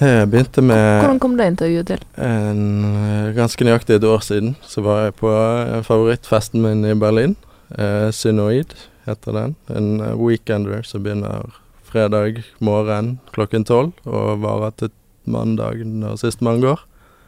[0.00, 2.00] Det begynte med Hvordan kom det intervjuet til?
[2.18, 2.64] en,
[2.98, 4.56] eh, ganske nøyaktig et år siden.
[4.66, 7.36] Så var jeg på eh, favorittfesten min i Berlin.
[7.78, 8.74] Eh, Synoid
[9.06, 9.54] heter den.
[9.70, 11.46] En eh, weekender som begynner
[11.86, 14.90] fredag morgen klokken tolv og varer til
[15.30, 16.80] mandag når sistemann går.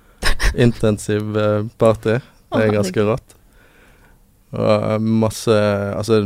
[0.58, 1.22] Intensiv
[1.78, 2.18] party.
[2.50, 3.35] Det er ganske rått.
[4.56, 5.56] Og eh, masse
[5.96, 6.20] Altså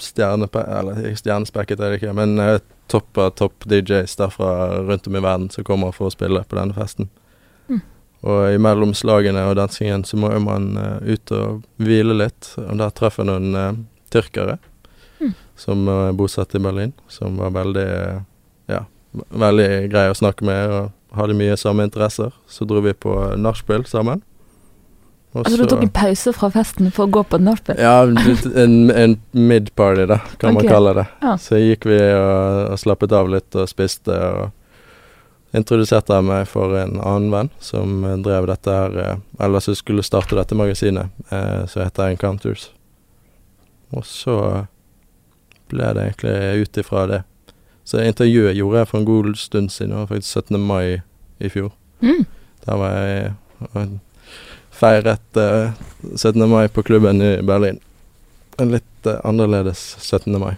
[0.00, 2.56] stjernespekket er det ikke, men eh,
[2.90, 6.58] topp av topp DJs derfra rundt om i verden som kommer for å spille på
[6.58, 7.08] denne festen.
[7.70, 7.80] Mm.
[8.26, 12.50] Og imellom slagene og dansingen så må jo man uh, ut og hvile litt.
[12.60, 13.78] Og der traff jeg noen uh,
[14.12, 14.58] tyrkere
[15.20, 15.30] Mm.
[15.56, 18.22] som er bosatt i Berlin, som var veldig uh,
[18.66, 18.80] ja,
[19.14, 22.34] veldig greie å snakke med og hadde mye samme interesser.
[22.50, 24.24] Så dro vi på nachspiel sammen.
[25.34, 27.80] Og Altså Du tok en pause fra festen for å gå på nachspiel?
[27.82, 28.04] ja,
[28.62, 30.60] en, en mid-party, da, kan okay.
[30.60, 31.06] man kalle det.
[31.24, 31.32] Ja.
[31.42, 34.14] Så gikk vi og, og slappet av litt og spiste.
[34.14, 39.76] og Introduserte jeg meg for en annen venn som drev dette her eh, Eller som
[39.78, 42.68] skulle starte dette magasinet, eh, som heter Encounters.
[43.94, 44.38] Og så
[45.70, 47.20] ble det egentlig ut ifra det.
[47.84, 50.60] Så intervjuet gjorde jeg for en god stund siden, faktisk 17.
[50.62, 51.02] mai
[51.38, 51.70] i fjor.
[52.02, 52.24] Mm.
[52.66, 53.34] Der var jeg
[54.74, 55.70] feiret eh,
[56.16, 56.50] 17.
[56.50, 57.80] mai på klubben i Berlin.
[58.58, 60.38] En litt eh, annerledes 17.
[60.40, 60.56] mai.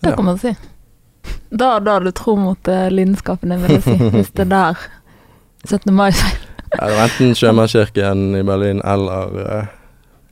[0.00, 0.54] Det kan man si.
[1.50, 3.96] Da, da er du tro mot eh, lidenskapen din, vil jeg si.
[4.16, 4.86] Hvis det er der
[5.64, 5.94] 17.
[5.94, 9.70] mai Ja, det var enten Sjømannskirken i Berlin eller uh,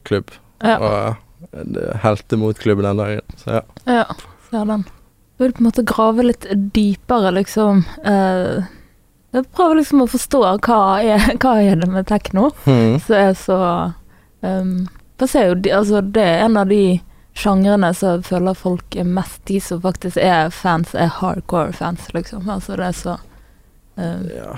[0.05, 0.35] klubb.
[0.61, 3.39] Ja, Og uh, helte mot klubben den dagen.
[3.41, 3.63] Så ja.
[3.89, 4.05] ja
[4.51, 4.85] ser den.
[5.37, 7.85] Du Vil på en måte grave litt dypere, liksom.
[8.05, 8.65] Eh,
[9.37, 12.99] jeg prøver liksom å forstå hva er, hva er det med tekno mm.
[13.05, 13.59] som er så
[14.41, 17.01] um, jo, altså, Det er en av de
[17.37, 22.49] sjangrene som føler folk er mest De som faktisk er fans, er hardcore fans, liksom.
[22.49, 23.19] Altså det er så
[23.97, 24.57] um, ja.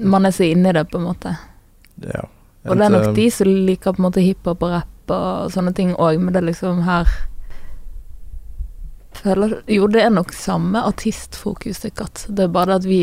[0.00, 1.36] Man er så inni det, på en måte.
[2.02, 2.24] ja.
[2.64, 5.74] Og det er nok de som liker på en måte hiphop og rapp og sånne
[5.76, 7.10] ting òg, men det er liksom her
[9.24, 12.24] føler, Jo, det er nok samme artistfokus, sikkert.
[12.28, 13.02] Det er bare det at vi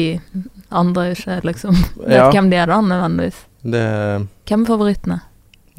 [0.72, 2.30] andre ikke liksom vet Ja.
[2.32, 3.42] hvem de er, da, nødvendigvis.
[3.62, 5.20] Det er Hvem er favorittene?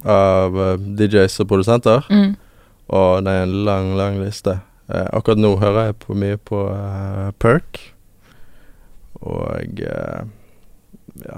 [0.09, 2.07] av uh, DJs og produsenter.
[2.11, 2.33] Mm.
[2.93, 4.57] Og det er en lang, lang liste.
[4.91, 7.79] Uh, akkurat nå hører jeg på mye på uh, Perk.
[9.23, 10.23] Og eh,
[11.23, 11.37] ja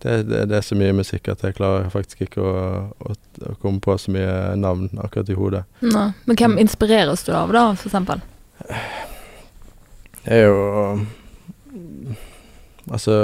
[0.00, 2.52] det, det, det er så mye musikk at jeg klarer faktisk ikke å,
[3.04, 3.16] å,
[3.50, 5.60] å komme på så mye navn akkurat i hodet.
[5.84, 6.06] Nei.
[6.24, 8.22] Men hvem inspireres du av, da, for eksempel?
[10.24, 10.62] Det er jo
[12.90, 13.16] Altså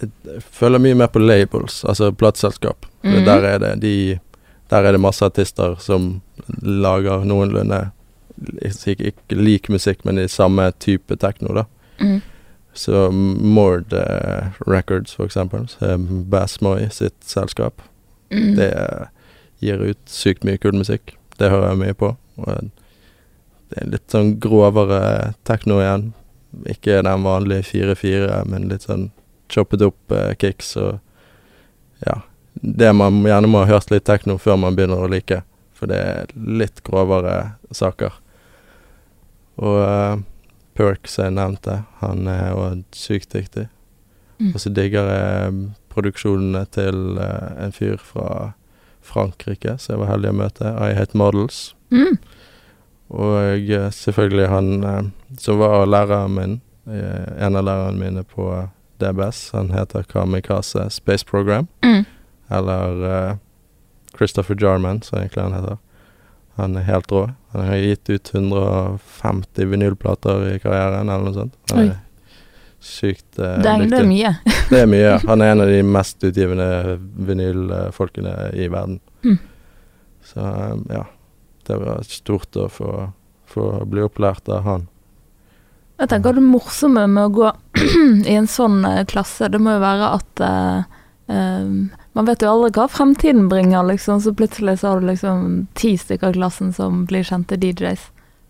[0.00, 2.86] jeg, føler mye mer på labels, altså plateselskap.
[3.02, 3.24] Mm.
[3.26, 3.94] Der er det de
[4.70, 6.20] Der er det masse artister som
[6.62, 7.90] lager noenlunde
[8.62, 11.64] ikke, ikke lik musikk, men i samme type tekno, da.
[12.00, 12.20] Mm.
[12.72, 15.96] Så Mord uh, Records, for eksempel, er
[16.30, 17.82] Bassmoy sitt selskap.
[18.30, 18.54] Mm.
[18.58, 19.06] Det eh,
[19.64, 21.16] gir ut sykt mye kul musikk.
[21.40, 22.12] Det hører jeg mye på.
[22.36, 22.68] Og
[23.72, 26.10] det er litt sånn grovere tekno igjen.
[26.68, 29.10] Ikke den vanlige 4-4, men litt sånn
[29.52, 30.98] choppet opp eh, kicks og
[32.04, 32.20] ja.
[32.60, 35.42] Det man gjerne må ha hørt litt tekno før man begynner å like.
[35.78, 38.16] For det er litt grovere saker.
[39.62, 40.16] Og eh,
[40.78, 43.66] Perk, som jeg nevnte, han er òg sykt dyktig.
[44.38, 44.52] Mm.
[44.52, 45.54] Og så digger jeg
[45.90, 48.52] produksjonene til eh, en fyr fra
[49.02, 51.72] Frankrike som jeg var heldig å møte, I Hate Models.
[51.94, 52.18] Mm.
[53.10, 55.02] Og eh, selvfølgelig han eh,
[55.40, 56.56] som var læreren min,
[56.90, 58.48] eh, en av lærerne mine på
[59.00, 59.50] DBS.
[59.54, 62.04] Han heter Kamikaze Space Program, Mm.
[62.50, 63.38] eller
[64.16, 65.78] Christopher Jarman, som egentlig han heter.
[66.56, 67.30] Han er helt rå.
[67.52, 71.54] Han har gitt ut 150 vinylplater i karrieren, eller noe sånt.
[71.70, 71.86] Han Oi.
[71.92, 71.98] er
[72.80, 74.32] sykt eh, Det, er, det er mye.
[74.70, 75.04] Det er mye.
[75.04, 75.18] ja.
[75.28, 78.98] Han er en av de mest utgivende vinylfolkene i verden.
[79.24, 79.38] Mm.
[80.28, 80.40] Så
[80.74, 81.04] um, ja,
[81.68, 82.92] det var stort å få,
[83.48, 84.86] få bli opplært av han.
[85.98, 87.48] Jeg tenker det morsomme med å gå
[88.30, 90.98] i en sånn eh, klasse, det må jo være at eh,
[91.34, 91.72] eh,
[92.18, 94.20] Man vet jo aldri hva fremtiden bringer, liksom.
[94.22, 98.08] Så plutselig så har du liksom ti stykker av klassen som blir kjente DJs.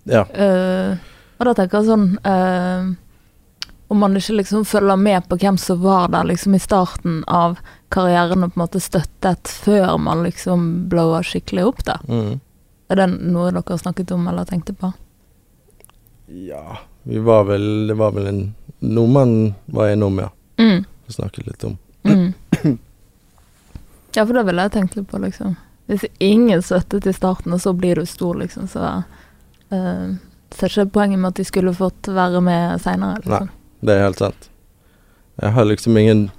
[0.09, 0.23] Ja.
[0.33, 0.97] Eh,
[1.39, 2.87] og da tenker jeg sånn eh,
[3.93, 7.59] Om man ikke liksom følger med på hvem som var der liksom i starten av
[7.93, 11.97] karrieren og på en måte støttet før man liksom blower skikkelig opp, da.
[12.09, 12.41] Mm.
[12.89, 14.93] Er det noe dere har snakket om eller tenkte på?
[16.29, 18.43] Ja, vi var vel Det var vel en
[18.79, 20.31] noe man var innom, ja.
[20.57, 20.85] Mm.
[21.07, 21.79] Vi snakket litt om.
[22.03, 22.33] Mm.
[24.15, 25.53] Ja, for det ville jeg tenkt litt på, liksom.
[25.87, 29.03] Hvis ingen støttet i starten, og så blir du stor, liksom, så
[29.71, 30.07] uh,
[30.51, 33.51] ser ikke poenget med at de skulle fått være med seinere, liksom.
[33.53, 34.49] Nei, Det er helt sant.
[35.39, 36.31] Jeg har liksom ingen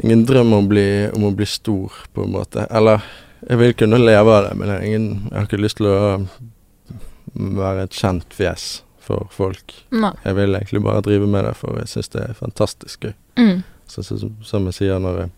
[0.00, 2.62] Ingen drøm om å bli, om å bli stor, på en måte.
[2.72, 3.02] Eller
[3.48, 5.86] jeg vil kunne leve av det, men jeg har, ingen, jeg har ikke lyst til
[5.86, 5.98] å
[7.60, 8.64] være et kjent fjes
[9.00, 9.74] for folk.
[9.94, 10.12] Nei.
[10.24, 13.14] Jeg vil egentlig bare drive med det, for jeg syns det er fantastisk gøy.
[13.40, 13.62] Mm.
[13.90, 15.30] Så, så, som jeg sier når jeg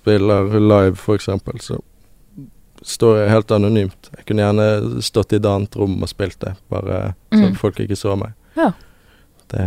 [0.00, 1.78] spiller live, for eksempel, så
[2.86, 4.10] står jeg helt anonymt.
[4.16, 7.54] Jeg kunne gjerne stått i et annet rom og spilt det, bare så Mm.
[7.58, 8.32] folk ikke så meg.
[8.56, 8.70] Ja.
[9.52, 9.64] Det,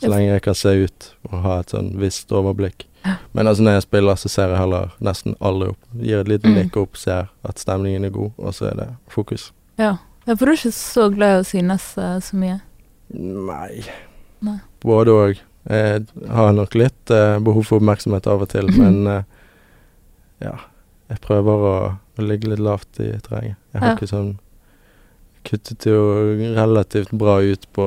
[0.00, 2.84] så lenge jeg kan se ut og ha et sånn visst overblikk.
[3.32, 5.78] Men altså når jeg spiller, så ser jeg heller nesten alle opp.
[6.00, 6.54] Gir et lite Mm.
[6.60, 9.52] nikk opp, ser at stemningen er god, og så er det fokus.
[9.78, 9.96] Ja.
[10.26, 12.60] for du er ikke så glad i å synes uh, så mye.
[13.14, 13.84] Nei.
[14.42, 14.58] Nei.
[14.82, 15.36] Både òg.
[15.68, 19.22] Jeg har nok litt uh, behov for oppmerksomhet av og til, men uh,
[20.40, 20.56] ja.
[21.08, 21.76] Jeg prøver å,
[22.18, 23.56] å ligge litt lavt i terrenget.
[23.72, 23.94] Jeg har Ja.
[23.96, 24.34] ikke sånn
[25.46, 25.98] Kuttet jo
[26.56, 27.84] relativt bra ut på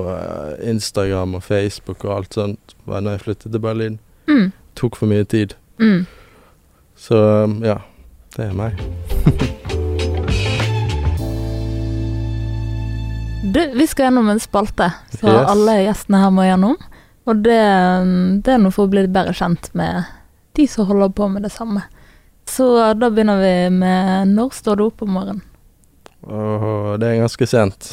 [0.64, 3.98] Instagram og Facebook og alt sånt når jeg flyttet til Berlin.
[4.30, 4.52] Mm.
[4.80, 5.56] Tok for mye tid.
[5.82, 6.06] Mm.
[7.00, 7.18] Så
[7.66, 7.80] ja,
[8.38, 8.80] det er meg.
[13.50, 15.48] Du, vi skal gjennom en spalte som Yes.
[15.50, 16.76] alle gjestene her må gjennom.
[17.26, 17.60] Og det,
[18.46, 20.04] det er noe for å bli bedre kjent med
[20.58, 21.82] de som holder på med det samme.
[22.50, 25.42] Så da begynner vi med når står du opp om morgenen?
[26.30, 27.90] Og det er ganske sent.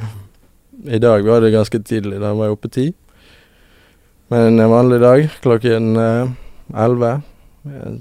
[0.96, 2.20] I dag var det ganske tidlig.
[2.22, 2.86] Da var jeg oppe ti.
[4.30, 6.28] Men en vanlig dag klokken eh,
[6.74, 7.20] elleve.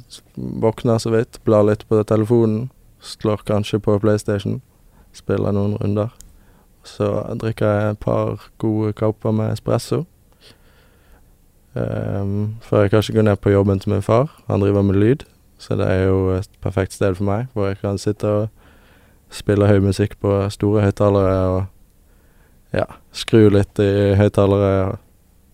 [0.08, 2.70] S- våkner så vidt, blar litt på telefonen.
[3.02, 4.60] Slår kanskje på PlayStation.
[5.16, 6.14] Spiller noen runder.
[6.86, 7.08] Så
[7.42, 10.04] drikker jeg et par gode kopper med espresso.
[11.74, 14.32] Um, før jeg kanskje går ned på jobben til min far.
[14.48, 15.26] Han driver med lyd,
[15.62, 18.48] så det er jo et perfekt sted for meg, hvor jeg kan sitte og
[19.30, 21.60] spille høy musikk på store høyttalere og
[22.74, 24.98] ja, skru litt i høyttalere og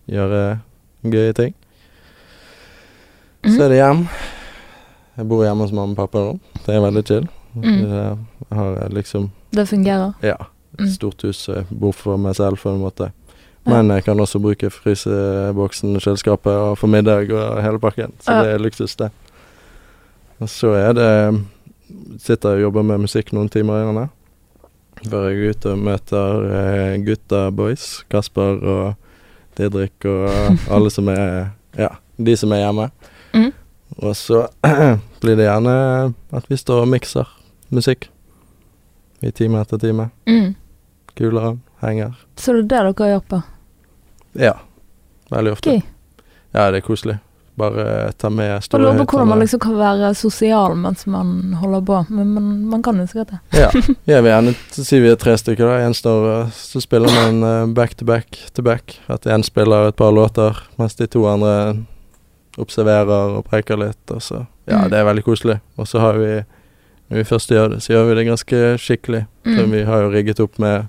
[0.08, 0.40] gjøre
[1.12, 1.54] gøye ting.
[3.46, 4.06] Så er det hjem.
[5.16, 6.22] Jeg bor hjemme hos mamma og pappa.
[6.66, 7.28] Det er veldig chill.
[7.56, 8.24] Mm.
[8.52, 10.12] Har liksom Det fungerer.
[10.22, 10.36] ja,
[10.78, 10.88] Mm.
[10.92, 13.10] stort hus så jeg bor for meg selv på en måte.
[13.64, 18.12] Men jeg kan også bruke fryseboksen, kjøleskapet og få middag og hele pakken.
[18.20, 19.10] Så det er luksus, det.
[20.40, 21.44] Og så er det
[22.20, 24.08] Sitter og jobber med musikk noen timer i denne.
[25.08, 28.04] Før jeg er ute og møter eh, gutta boys.
[28.10, 28.94] Kasper og
[29.56, 30.28] Didrik og
[30.70, 32.90] alle som er Ja, de som er hjemme.
[33.36, 33.50] Mm.
[34.02, 34.46] Og så
[35.22, 35.74] blir det gjerne
[36.32, 37.28] at vi står og mikser
[37.74, 38.08] musikk.
[39.24, 40.10] I time etter time.
[40.28, 40.54] Mm.
[41.16, 42.16] Kuler, henger.
[42.36, 43.42] Så det er det dere gjør på?
[44.36, 44.54] Ja.
[45.32, 45.70] Veldig ofte.
[45.70, 45.82] Okay.
[46.54, 47.18] Ja, det er koselig.
[47.56, 51.54] Bare ta med Jeg store lurer på hvordan man liksom kan være sosial mens man
[51.56, 53.38] holder på, men man, man kan jo sikkert det.
[53.56, 53.70] Ja.
[54.12, 55.78] Jeg vil gjerne si vi er tre stykker, da.
[55.86, 58.98] En står så spiller man eh, back to back to back.
[59.08, 61.78] At én spiller et par låter, mens de to andre
[62.60, 64.04] observerer og preker litt.
[64.12, 64.90] Og så Ja, Mm.
[64.90, 65.60] det er veldig koselig.
[65.78, 66.44] Og så har vi
[67.08, 69.26] Når vi først gjør det, så gjør vi det ganske skikkelig.
[69.46, 69.70] Så Mm.
[69.70, 70.88] vi har jo rigget opp med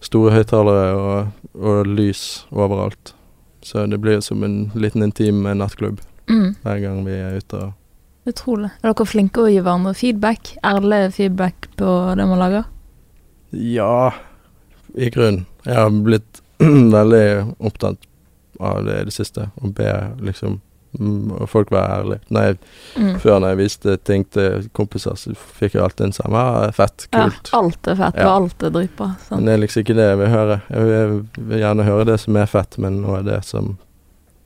[0.00, 1.26] store høyttalere og,
[1.60, 3.12] og lys overalt.
[3.62, 6.54] Så det blir som en liten intim nattklubb Mm.
[6.62, 7.72] hver gang vi er ute og
[8.30, 8.68] Utrolig.
[8.84, 10.52] Er dere flinke å gi hverandre feedback?
[10.62, 12.68] Ærlig feedback på det man lager?
[13.50, 14.12] Ja
[14.94, 15.46] i grunnen.
[15.66, 16.40] Jeg har blitt
[16.96, 17.98] veldig opptatt
[18.60, 19.48] av det i det siste.
[19.58, 19.88] Å be
[20.22, 20.60] liksom
[21.00, 22.20] og folk var ærlige.
[22.30, 22.58] Når jeg,
[22.96, 23.14] Mm.
[23.20, 26.36] Før når jeg viste ting til kompiser, så fikk jeg alltid en samme.
[26.36, 27.48] ah, Fett, kult.
[27.52, 28.26] Ja, alt er fett, Ja.
[28.28, 29.16] og alt er dritbra.
[29.30, 30.60] Men det er liksom ikke det jeg vil høre.
[30.70, 33.78] Jeg vil, jeg vil gjerne høre det som er fett, men nå er det som,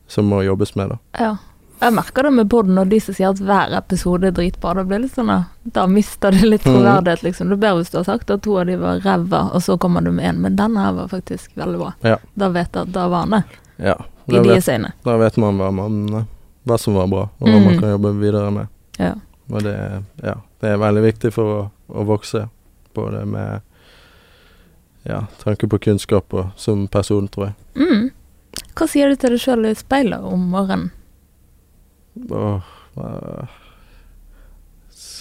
[0.07, 0.97] som må jobbes med, da.
[1.19, 1.37] Ja.
[1.83, 4.75] Jeg merker det med podden og de som sier at hver episode er dritbra.
[4.75, 6.73] Da blir litt sånn da, mister det litt Mhm.
[6.73, 7.49] troverdighet, liksom.
[7.51, 9.77] Det er bedre hvis du har sagt at to av de var ræva, og så
[9.79, 10.41] kommer du med en.
[10.41, 11.93] Men denne her var faktisk veldig bra.
[12.03, 12.17] Ja.
[12.39, 13.45] Da vet jeg at da var han det.
[13.79, 13.95] Ja.
[14.29, 14.93] I deres øyne.
[15.05, 16.27] da vet man hva, man
[16.67, 17.81] hva som var bra, og hva man Mhm.
[17.81, 18.67] kan jobbe videre med.
[18.99, 19.15] Ja.
[19.51, 19.77] Og det,
[20.25, 22.49] ja, det er veldig viktig for å, å vokse,
[22.95, 23.61] både med
[25.07, 27.55] ja, tanke på kunnskap og som person, tror jeg.
[27.77, 28.11] Mm.
[28.75, 30.91] Hva sier du til deg sjøl i speilet om morgenen?
[32.31, 32.63] Åh,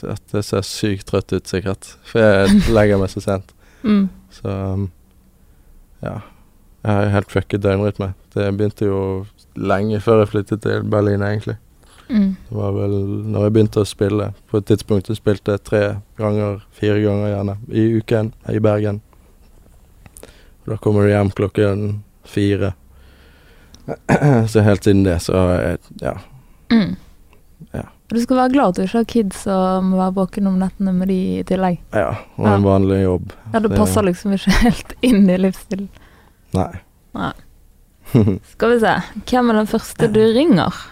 [0.09, 1.91] at jeg ser sykt trøtt ut, sikkert.
[2.09, 3.53] For jeg legger meg så sent.
[3.85, 4.07] Mm.
[4.33, 4.49] Så
[6.03, 6.17] ja.
[6.85, 8.11] Jeg har helt fucket døgnrytme.
[8.35, 8.99] Det begynte jo
[9.55, 11.57] lenge før jeg flyttet til Berlin, egentlig.
[12.09, 12.35] Mm.
[12.49, 12.91] Det var vel
[13.33, 14.33] når jeg begynte å spille.
[14.51, 19.01] På et tidspunkt jeg spilte tre ganger, fire ganger gjerne, i uken i Bergen.
[20.65, 22.73] Og da kommer du hjem klokken fire.
[24.49, 26.15] så helt siden det, så jeg Ja.
[26.73, 26.95] Mm.
[27.73, 27.83] Ja.
[28.09, 30.91] Du skal være glad at du ikke har kids og må være våken om nettene
[30.93, 31.79] med de i tillegg.
[31.93, 32.69] ja og en Ja.
[32.69, 33.31] vanlig jobb.
[33.53, 35.89] Ja, Det- passer liksom ikke helt inn i livsstilen.
[36.53, 36.71] Nei.
[37.13, 37.31] Nei.
[38.53, 38.93] Skal vi se.
[39.25, 40.83] Hvem er den første du ringer?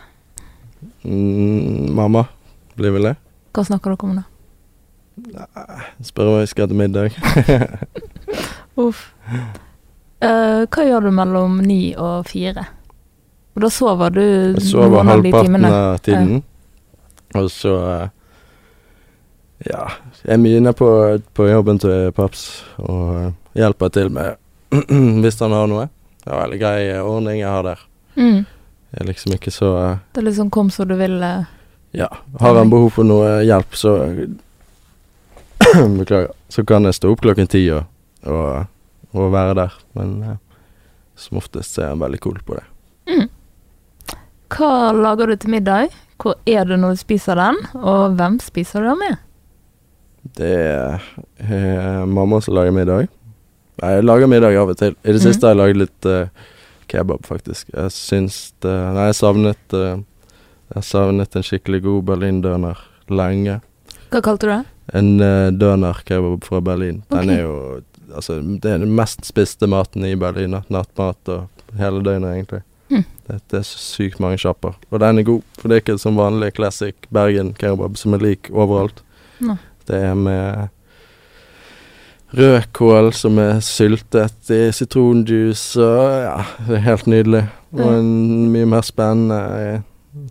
[1.04, 2.26] mm, mamma
[2.76, 3.16] blir vel det.
[3.54, 4.24] Hva snakker dere om da?
[6.02, 7.18] Spør om jeg skal til middag.
[8.84, 9.12] Uff.
[10.24, 12.66] Uh, hva gjør du mellom ni og fire?
[13.54, 16.44] Og da sover du Jeg sover halvparten av tiden.
[17.38, 18.08] Og så uh,
[19.64, 19.86] Ja.
[20.24, 20.88] Jeg er mye inne på,
[21.36, 24.36] på jobben til paps og eh, hjelper til med
[25.24, 25.86] hvis han har noe.
[26.24, 27.80] Det er en veldig grei eh, ordning jeg har der.
[28.16, 28.46] Mm.
[28.94, 31.18] Jeg er liksom ikke så eh, Det er liksom kom så du vil.
[31.24, 31.44] eh.
[31.94, 32.08] Ja.
[32.40, 33.98] Har han behov for noe hjelp, så
[36.00, 36.32] Beklager.
[36.50, 37.86] Så kan jeg stå opp klokken ti og,
[38.30, 38.66] og,
[39.14, 39.76] og være der.
[39.98, 40.40] Men eh,
[41.18, 42.66] som oftest er han veldig cool på det.
[43.10, 43.30] Mm.
[44.54, 45.94] Hva lager du til middag?
[46.22, 47.58] Hvor er du når du spiser den?
[47.82, 49.18] Og hvem spiser du den med?
[50.38, 51.02] Det er
[51.44, 53.10] eh, mamma som lager middag.
[53.82, 54.96] Jeg lager middag av og til.
[55.02, 55.26] I det mm.
[55.26, 56.50] siste har jeg laget litt uh,
[56.92, 57.70] kebab, faktisk.
[57.74, 60.04] Jeg syns det Nei, jeg savnet uh,
[60.76, 63.60] Jeg savnet en skikkelig god berlindøner lenge.
[64.14, 64.62] Hva kalte du det?
[65.00, 67.02] En uh, døner-kebab fra Berlin.
[67.14, 67.58] Den er jo
[68.14, 70.54] Altså, det er den mest spiste maten i Berlin.
[70.70, 72.60] Nattmat og hele døgnet, egentlig.
[72.92, 73.06] Mm.
[73.26, 74.76] Det, det er så sykt mange sjapper.
[74.92, 78.52] Og den er god, for det er ikke som vanlig classic Bergen-kebab som er lik
[78.52, 79.02] overalt.
[79.42, 79.58] No.
[79.90, 80.70] Det er med
[82.34, 87.44] rødkål som er syltet i sitronjuice og ja, det er helt nydelig.
[87.74, 88.12] Og en
[88.54, 89.82] mye mer spennende,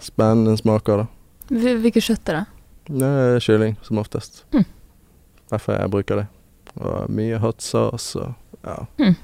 [0.02, 1.08] spennende smaker, da.
[1.52, 2.44] Hvilket kjøtt er det?
[2.92, 4.44] Det er kylling, som oftest.
[4.54, 4.64] Mm.
[5.50, 6.28] Derfor jeg bruker det.
[6.80, 8.78] Og mye hot sauce og ja.
[8.98, 9.16] Mm.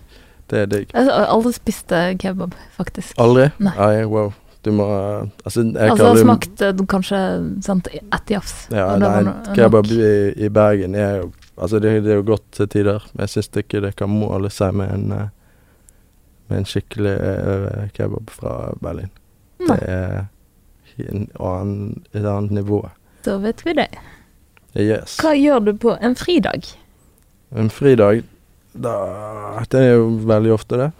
[0.50, 0.92] Det er digg.
[0.94, 3.14] Jeg har aldri spist eh, kebab, faktisk.
[3.20, 3.50] Aldri?
[3.62, 4.04] Nei.
[4.08, 4.32] wow.
[4.64, 4.86] Du må
[5.44, 7.18] Altså, jeg Altså, kaller det smakt kanskje
[7.62, 8.54] sant, ett jafs.
[8.74, 9.20] Ja, nei,
[9.54, 11.28] kebab i, i Bergen er jo
[11.58, 14.50] Altså, det, det er jo godt til tider, men jeg syns ikke det kan måle
[14.52, 15.26] seg med en eh,
[16.48, 19.10] Med en skikkelig uh, kebab fra Berlin.
[19.68, 19.88] Nei, Det
[21.04, 22.78] er en annen, et annet nivå.
[23.26, 23.90] da vet vi det.
[24.72, 25.18] Yes.
[25.20, 26.70] Hva gjør du på en fridag?
[27.52, 28.22] En fridag,
[28.72, 28.94] da
[29.68, 30.90] Det er jo veldig ofte det.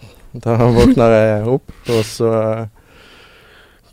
[0.45, 2.33] Da våkner jeg opp, og så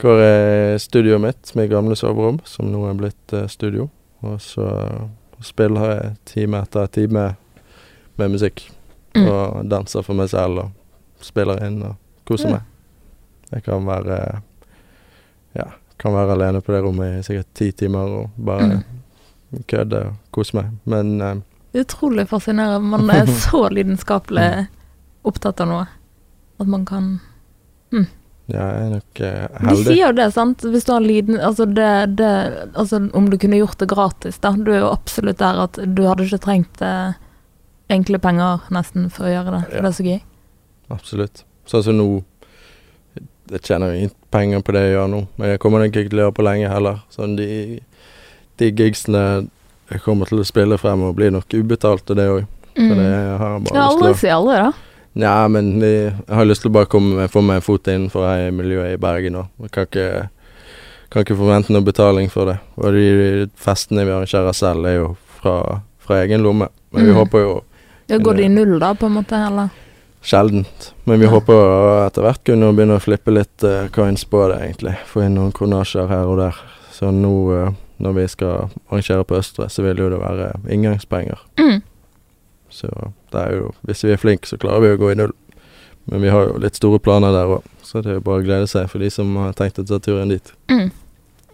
[0.03, 3.87] går jeg i studioet mitt, mitt gamle soverom, som nå er blitt uh, studio.
[4.25, 4.67] Og så
[5.45, 7.25] spiller jeg time etter time
[8.17, 8.65] med musikk.
[9.15, 9.27] Mm.
[9.31, 11.95] Og danser for meg selv og spiller inn og
[12.27, 12.57] koser Ja.
[12.57, 12.61] meg.
[13.53, 14.41] Jeg kan være
[15.55, 15.69] Ja,
[16.01, 19.61] kan være alene på det rommet i sikkert ti timer og bare Mm.
[19.67, 20.65] kødde og kose meg.
[20.85, 21.35] Men eh,
[21.75, 22.79] Utrolig fascinerende.
[22.81, 24.67] Man er så lidenskapelig
[25.23, 25.87] opptatt av noe.
[26.59, 27.19] At man kan
[28.47, 30.61] jeg er nok eh, De sier jo det, sant.
[30.69, 31.87] Hvis du har liten Altså, det,
[32.19, 32.29] det
[32.77, 34.51] Altså, om du kunne gjort det gratis, da.
[34.53, 37.15] Du er jo absolutt der at du hadde ikke trengt eh,
[37.89, 39.63] enkle penger nesten for å gjøre det.
[39.69, 39.81] For Ja.
[39.81, 40.21] det er så gøy.
[40.93, 41.43] Absolutt.
[41.65, 42.07] Sånn som nå
[43.49, 46.19] Jeg tjener ingen penger på det jeg gjør nå, men jeg kommer nok ikke til
[46.19, 47.01] å gjøre på lenge heller.
[47.13, 47.79] Sånn de,
[48.57, 49.21] de gigsene
[49.91, 52.45] jeg kommer til å spille frem og blir nok ubetalt, det òg.
[52.75, 52.97] Det Mm.
[52.99, 54.71] jeg har bare lyst aldri til å si aldri, da.
[55.15, 58.25] Nja, men jeg, jeg har lyst til å bare komme, få meg en fot innenfor
[58.27, 59.47] her i miljøet i Bergen òg.
[59.63, 60.07] Jeg kan ikke,
[61.13, 62.57] kan ikke forvente noe betaling for det.
[62.75, 65.07] Og de festene vi arrangerer selv, er jo
[65.39, 65.55] fra,
[66.03, 66.67] fra egen lomme.
[66.91, 67.17] Men vi Mm.
[67.21, 67.63] håper jo
[68.07, 69.33] Det Ja, Går det i null da, på en måte?
[69.47, 69.69] eller?
[70.21, 70.91] Sjeldent.
[71.05, 71.31] Men vi Ja.
[71.31, 74.95] håper å etter hvert kunne begynne å flippe litt uh, coins på det, egentlig.
[75.07, 76.55] Få inn noen kronasjer her og der.
[76.91, 81.37] Så nå uh, når vi skal arrangere på Østre, så vil jo det være inngangspenger.
[81.57, 81.81] Mm.
[82.75, 82.89] Så
[83.31, 85.31] det er jo Hvis vi er flinke, så klarer vi å gå i null.
[86.11, 88.45] Men vi har jo litt store planer der òg, så det er jo bare å
[88.45, 90.51] glede seg for de som har tenkt å ta turen dit.
[90.69, 90.91] Mm.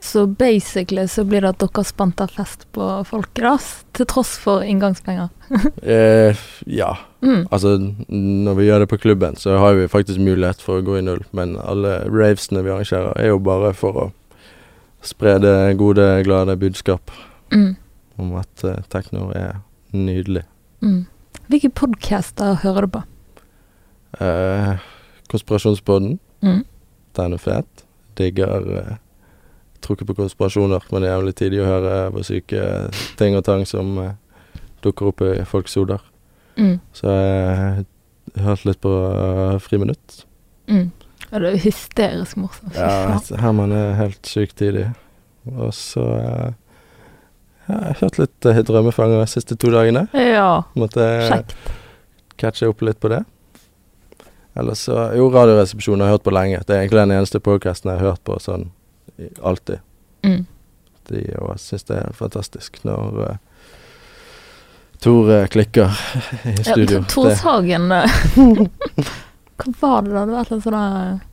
[0.04, 5.30] Så basically så blir det at dere spanter fest på folket, til tross for inngangspenger.
[5.84, 6.90] Eh, ja.
[7.22, 7.46] Mm.
[7.52, 7.76] Altså,
[8.10, 11.04] når vi gjør det på klubben, så har vi faktisk mulighet for å gå i
[11.06, 11.22] null.
[11.38, 14.08] Men alle ravesene vi arrangerer, er jo bare for å
[15.06, 17.12] spre det gode, glade budskap
[17.52, 17.76] Mm.
[18.18, 19.58] om at uh, tekno er
[19.92, 20.44] nydelig.
[20.82, 21.06] Mm.
[21.52, 23.04] Hvilke podcaster hører du på?
[24.20, 24.74] Eh,
[25.32, 26.64] Konspirasjonspodden, Mm.
[27.16, 27.86] den er fet.
[28.18, 28.96] Digger eh,
[29.82, 32.66] Tror ikke på konspirasjoner, men det er jævlig tidlig å høre hvor syke
[33.18, 34.12] ting og tang som eh,
[34.84, 36.04] dukker opp i folks hoder.
[36.56, 36.76] Mm.
[36.94, 37.86] Så jeg
[38.38, 40.20] har hørt litt på uh, Friminutt.
[40.70, 40.92] Mm.
[41.32, 42.76] Ja, det er hysterisk morsomt.
[42.78, 43.18] Ja.
[43.42, 44.92] Herman er helt sykt tidlig.
[45.50, 46.54] Og så eh,
[47.68, 50.08] ja, Jeg har hørt litt uh, Drømmefanger de siste to dagene.
[50.18, 51.56] Ja, Måtte kjekt.
[52.42, 53.24] catche opp litt på det.
[54.58, 56.64] Ellers så Jo, Radioresepsjonen har jeg hørt på lenge.
[56.68, 58.72] Det er egentlig den eneste podkasten jeg har hørt på sånn
[59.42, 59.80] alltid.
[60.26, 60.46] Mm.
[61.10, 63.40] De og syns det er fantastisk når uh,
[65.02, 65.90] Tor eh, klikker
[66.46, 67.00] i studio.
[67.00, 68.10] Ja, Torshagen eh,
[69.58, 70.26] Hva var det da?
[70.26, 71.24] Det var et eller annet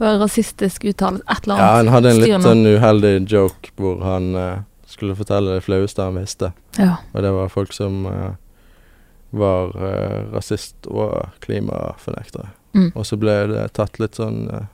[0.00, 1.24] sånn rasistisk uttalelse?
[1.28, 4.64] et eller Ja, han hadde en litt sånn uheldig joke hvor han eh,
[4.94, 6.52] skulle fortelle det flaueste han visste.
[6.78, 6.96] Ja.
[7.12, 8.32] Og det var folk som uh,
[9.34, 12.48] var uh, rasist og klimafornektere.
[12.74, 12.92] Mm.
[12.94, 14.64] Og så ble det tatt litt sånn uh,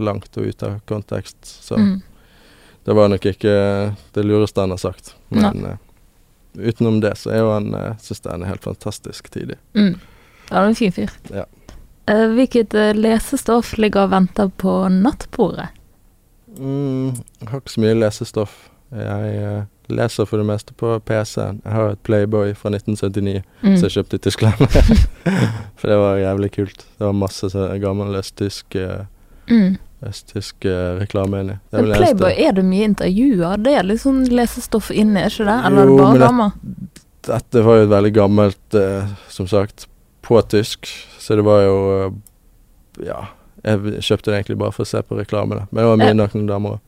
[0.00, 1.40] langt og ut av kontekst.
[1.44, 2.02] Så Mm.
[2.84, 5.14] det var nok ikke det lureste han har sagt.
[5.28, 5.76] Men uh,
[6.56, 9.58] utenom det så er jo han uh, Syns han er helt fantastisk tidlig.
[9.76, 9.98] Mm.
[10.50, 11.10] Ja, en fin fyr.
[11.30, 11.44] Ja.
[12.10, 15.68] Hvilket lesestoff ligger og venter på nattbordet?
[16.58, 18.54] Mm, jeg har ikke så mye lesestoff.
[18.92, 21.60] Jeg eh, leser for det meste på PC-en.
[21.64, 23.76] Jeg har et Playboy fra 1979 Mm.
[23.76, 24.54] som jeg kjøpte i Tyskland.
[25.78, 26.84] for det var jævlig kult.
[26.98, 27.50] Det var masse
[27.82, 29.04] gammel østtysk eh,
[29.50, 29.76] Mm.
[30.06, 31.56] østtysk eh, reklame inni.
[31.72, 33.56] Men Playboy, er det mye intervjuer?
[33.62, 35.56] Det er sånn lesestoff inni, er ikke det?
[35.66, 36.52] Eller er det bare gammel?
[36.62, 39.86] det- Dette var jo et veldig gammelt, eh, som sagt,
[40.22, 40.86] på tysk.
[41.18, 42.14] Så det var jo
[43.04, 43.26] Ja.
[43.64, 46.12] Jeg kjøpte det egentlig bare for å se på reklame Men det var mye Ja.
[46.14, 46.80] nakne damer òg.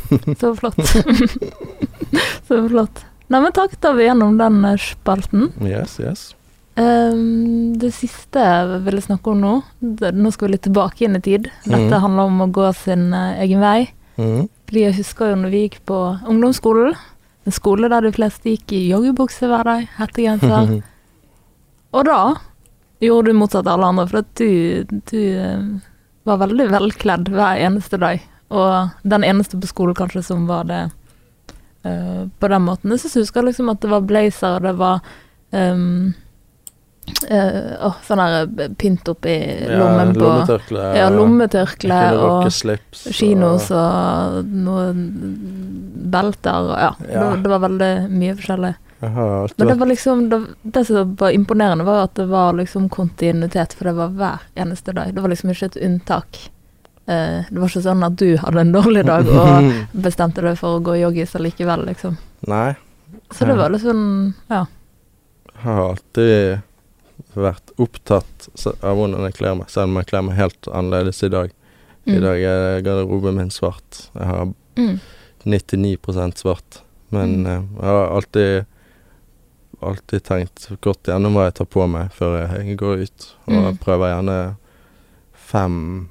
[0.40, 0.78] Så flott.
[2.48, 3.04] Så flott.
[3.32, 5.50] Nei, men takk, da vi gjennom den eh, spalten.
[5.64, 6.32] Yes, yes.
[6.76, 9.50] Um, det siste jeg ville snakke om nå
[10.16, 11.50] Nå skal vi litt tilbake inn i tid.
[11.66, 12.00] Dette mm.
[12.00, 13.90] handler om å gå sin uh, egen vei.
[14.16, 14.48] Mm.
[14.72, 16.96] Jeg husker jo når vi gikk på ungdomsskolen.
[17.44, 20.78] En skole der de fleste gikk i joggebukse hver dag, hettegenser.
[21.96, 22.20] Og da
[23.04, 25.64] gjorde du motsatt av alle andre, for at du, du uh,
[26.28, 28.22] var veldig velkledd hver eneste dag.
[28.52, 30.82] Og den eneste på skolen kanskje som var det
[31.86, 32.98] uh, på den måten.
[32.98, 35.00] Så jeg husker liksom at det var blazer, og det var
[35.56, 36.12] um,
[37.82, 39.34] åh, sånn der pynt oppi
[39.70, 40.84] lommen på lommetørkle.
[40.98, 43.08] Ja, lommetørkle og slips.
[43.16, 45.02] kinos og noen
[46.12, 46.94] belter og ja.
[47.08, 47.26] Ja.
[47.32, 48.72] Det, det var veldig mye forskjellig.
[49.02, 49.26] Aha,
[49.56, 53.74] Men det var liksom Det, det som var imponerende, var at det var liksom kontinuitet,
[53.74, 55.14] for det var hver eneste dag.
[55.14, 56.38] Det var liksom ikke et unntak.
[57.06, 59.72] Eh, det var ikke sånn at du hadde en dårlig dag og
[60.06, 62.16] bestemte deg for å gå joggis allikevel, liksom.
[62.46, 62.74] Nei.
[63.34, 64.66] Så det var litt sånn Ja.
[65.52, 66.62] Jeg har alltid
[67.34, 68.48] vært opptatt
[68.82, 71.50] av hvordan jeg kler meg, selv om jeg kler meg helt annerledes i dag.
[72.06, 72.20] I Mm.
[72.22, 74.08] dag er garderoben min svart.
[74.14, 75.00] Jeg har Mm.
[75.46, 76.80] 99% svart.
[77.10, 77.46] Men Mm.
[77.46, 78.66] eh, jeg har alltid
[79.82, 83.34] alltid tenkt godt gjennom hva jeg tar på meg før jeg går ut.
[83.48, 83.64] Og Mm.
[83.64, 84.56] jeg prøver gjerne
[85.34, 86.08] fem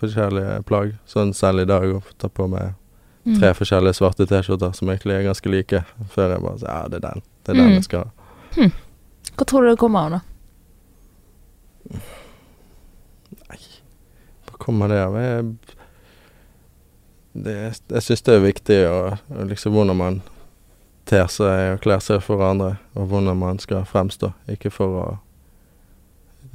[0.00, 0.94] forskjellige plagg.
[1.06, 2.74] Sånn selv i dag å ta på meg
[3.26, 3.40] Mm.
[3.40, 5.80] tre forskjellige svarte T-skjorter som egentlig er ganske like,
[6.14, 7.22] før jeg bare sier ja, det er den.
[7.42, 7.74] Det er den Mm.
[7.74, 8.68] jeg skal ha.
[9.36, 10.20] Hva tror du det kommer av, da?
[14.46, 15.16] Hva kommer det av?
[15.20, 15.56] Jeg,
[17.36, 17.54] det,
[17.92, 18.98] jeg syns det er viktig å
[19.50, 20.20] liksom hvordan man
[21.06, 24.32] ter seg og kler seg for andre, og hvordan man skal fremstå.
[24.50, 25.04] Ikke for å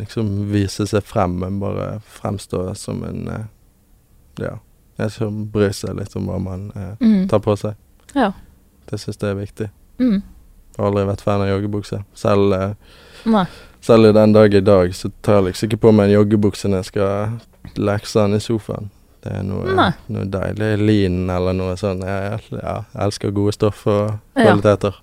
[0.02, 3.46] liksom vise seg frem, men bare fremstå som en eh,
[4.42, 4.54] Ja,
[4.98, 7.28] en som bryr seg litt om hva man eh, Mm.
[7.30, 7.76] tar på seg.
[8.16, 8.32] Ja.
[8.90, 9.70] Det syns jeg er viktig.
[10.00, 10.22] Mm.
[10.22, 12.04] Jeg har aldri vært fan av joggebukse.
[12.16, 13.46] Selv eh.
[13.82, 16.78] Selv den dag i dag så tar jeg liksom ikke på meg en joggebukse når
[16.84, 17.40] jeg skal
[17.82, 18.90] lekse den i sofaen.
[19.24, 19.92] Det er noe, Nei.
[20.10, 22.02] noe deilig lin eller noe sånt.
[22.06, 24.46] Jeg, ja, jeg elsker gode stoff og Ja.
[24.48, 24.96] kvaliteter.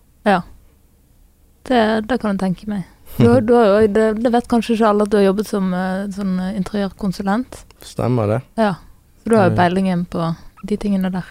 [1.68, 2.84] Det, det kan jeg tenke meg.
[3.18, 5.72] Du, du har jo, det, det vet kanskje ikke alle at du har jobbet som
[5.74, 7.64] eh, sånn eh, interiørkonsulent.
[7.82, 8.40] Stemmer det.
[8.60, 8.74] Ja.
[9.22, 9.58] Så du har jo Mm.
[9.58, 10.28] peilingen på
[10.68, 11.26] de tingene der.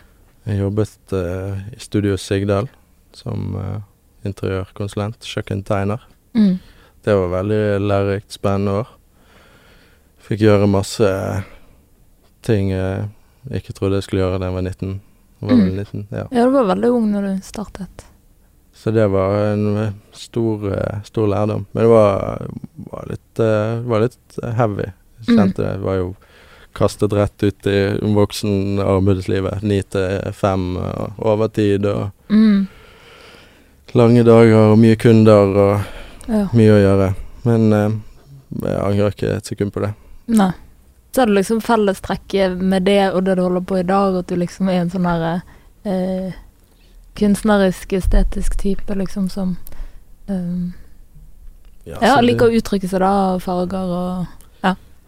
[0.48, 2.68] Jeg jobbet uh, i Studio Sigdal
[3.16, 3.80] som uh,
[4.28, 6.04] interiørkonsulent, kjøkkentegner.
[6.36, 6.60] Mm.
[7.04, 8.88] Det var veldig lærerikt, spennende år.
[10.28, 11.10] Fikk gjøre masse
[12.44, 13.08] ting jeg
[13.62, 15.02] ikke trodde jeg skulle gjøre da jeg var 19.
[15.42, 15.76] Jeg var Mm.
[15.76, 16.24] 19, ja.
[16.32, 18.06] Ja, du var veldig ung når du startet.
[18.78, 21.66] Så det var en eh, stor, eh, stor lærdom.
[21.74, 22.48] Men det var,
[22.92, 24.86] var litt, eh, var litt heavy.
[25.18, 25.38] Jeg Mm.
[25.40, 25.72] kjente det.
[25.82, 26.16] Var jo
[26.78, 27.78] kastet rett ut i
[28.14, 29.64] voksenarbeidslivet.
[29.64, 32.68] Ni til fem og overtid og Mm.
[33.96, 35.82] lange dager og mye kunder og
[36.30, 36.48] Ja.
[36.54, 37.16] mye å gjøre.
[37.46, 37.90] Men eh,
[38.62, 39.94] jeg angrer ikke et sekund på det.
[40.28, 40.52] Nei.
[41.14, 44.28] Så er det liksom fellestrekket med det og det du holder på i dag, at
[44.28, 45.42] du liksom er en sånn her
[45.86, 46.32] eh,
[47.18, 49.56] kunstnerisk, estetisk type, liksom, som
[50.28, 50.74] um,
[51.88, 54.26] Ja, ja, liker å uttrykke seg da, farger og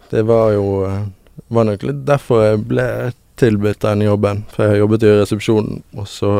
[0.09, 1.03] det var jo eh,
[1.47, 2.87] var nok litt derfor jeg ble
[3.39, 4.43] tilbudt den jobben.
[4.53, 6.31] For jeg jobbet i resepsjonen, og så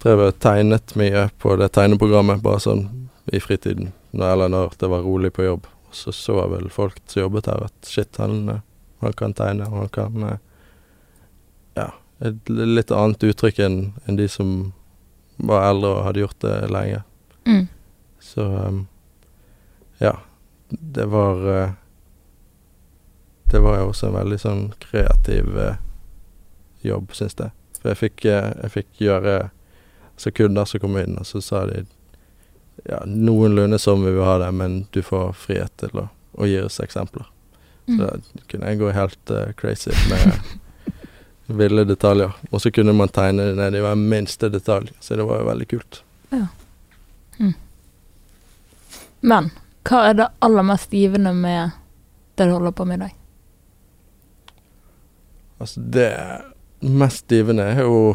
[0.00, 2.84] drev jeg og tegnet mye på det tegneprogrammet, bare sånn
[3.32, 3.94] i fritiden.
[4.12, 5.66] Eller når det var rolig på jobb.
[5.88, 8.62] Og så så vel folk som jobbet her at shit, han, eh,
[9.00, 10.49] han kan tegne, han kan eh, Ja,
[12.20, 14.72] et litt annet uttrykk enn en de som
[15.40, 17.02] var eldre og hadde gjort det lenge.
[17.46, 17.68] mm.
[18.20, 18.82] Så um,
[19.98, 20.12] ja,
[20.68, 21.70] det var uh,
[23.50, 25.78] Det var jo også en veldig sånn kreativ uh,
[26.84, 27.50] jobb, syns jeg.
[27.80, 29.34] For jeg fikk, uh, jeg fikk gjøre
[30.20, 31.86] Så kunder som kom inn, og så sa de
[32.84, 36.06] ja, noenlunde som vi vil ha det, men du får frihet til å,
[36.36, 37.24] å gi oss eksempler.
[37.24, 37.98] Så Mm.
[37.98, 40.36] da kunne jeg gå helt crazy med
[41.56, 42.32] ville detaljer.
[42.50, 45.48] Og så kunne man tegne det ned i hver minste detalj, så det var jo
[45.50, 46.02] veldig kult.
[49.20, 49.50] Men
[49.88, 51.70] hva er det aller mest givende med
[52.38, 53.16] det du holder på med i dag?
[55.60, 56.10] Altså, det
[56.80, 58.14] mest givende er jo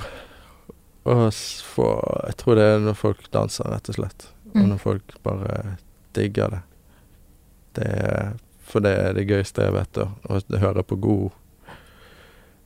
[1.05, 1.87] å få
[2.25, 4.27] Jeg tror det er når folk danser, rett og slett.
[4.55, 4.69] Og Mm.
[4.71, 5.77] når folk bare
[6.13, 6.61] digger det.
[7.75, 9.97] det for det er det gøyeste jeg vet.
[9.97, 11.31] Å høre på god,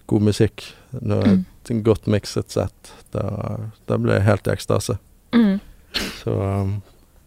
[0.10, 0.66] god musikk.
[0.92, 1.46] Når Mm.
[1.70, 2.94] et godt mikset sett.
[3.14, 3.24] Da,
[3.86, 4.98] da blir jeg helt i ekstase.
[5.36, 5.60] Mm.
[6.24, 6.82] Så um,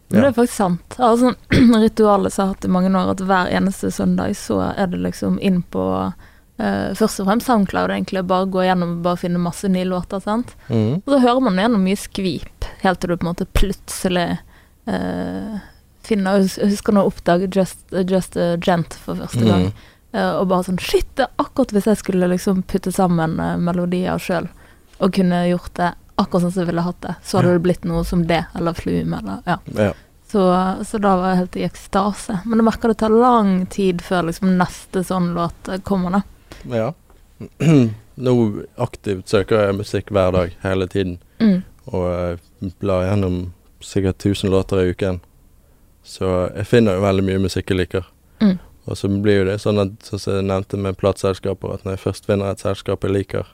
[0.09, 0.95] Men det er faktisk sant.
[0.99, 1.33] Altså,
[1.85, 4.99] ritualet som jeg har hatt i mange år, at hver eneste søndag så er det
[5.03, 8.25] liksom inn på uh, først og fremst SoundCloud, egentlig.
[8.29, 10.19] Bare gå gjennom og bare finne masse nye låter.
[10.23, 10.55] sant?
[10.69, 10.99] Mm.
[11.05, 14.27] Og så hører man gjennom mye skvip, helt til du på en måte plutselig
[14.91, 15.59] uh,
[16.03, 19.69] finner Jeg husker når jeg oppdaget Just, Just a Gent for første gang.
[19.71, 19.89] Mm.
[20.13, 23.55] Eh, og bare sånn Shit, det er akkurat hvis jeg skulle liksom putte sammen uh,
[23.57, 24.47] melodier sjøl,
[24.99, 25.91] og kunne gjort det
[26.21, 28.77] akkurat sånn som jeg ville hatt det, så hadde det blitt noe som det, eller
[28.77, 29.57] Flume, eller ja.
[29.73, 29.93] Ja.
[30.29, 30.43] Så,
[30.85, 32.39] så da var jeg helt i ekstase.
[32.45, 36.23] Men jeg merker det tar lang tid før liksom neste sånn låt eh, kommer, da.
[36.77, 36.93] ja.
[38.25, 38.33] Nå
[38.81, 41.17] aktivt søker jeg musikk hver dag, hele tiden.
[41.41, 41.63] Mm.
[41.91, 43.37] og jeg blar gjennom
[43.83, 45.17] sikkert 1000 låter i uken.
[46.03, 48.05] Så jeg finner jo veldig mye musikk jeg liker.
[48.39, 48.59] Mm.
[48.85, 52.03] Og så blir jo det sånn at, som jeg nevnte med plateselskaper, at når jeg
[52.03, 53.51] først finner et selskap jeg liker,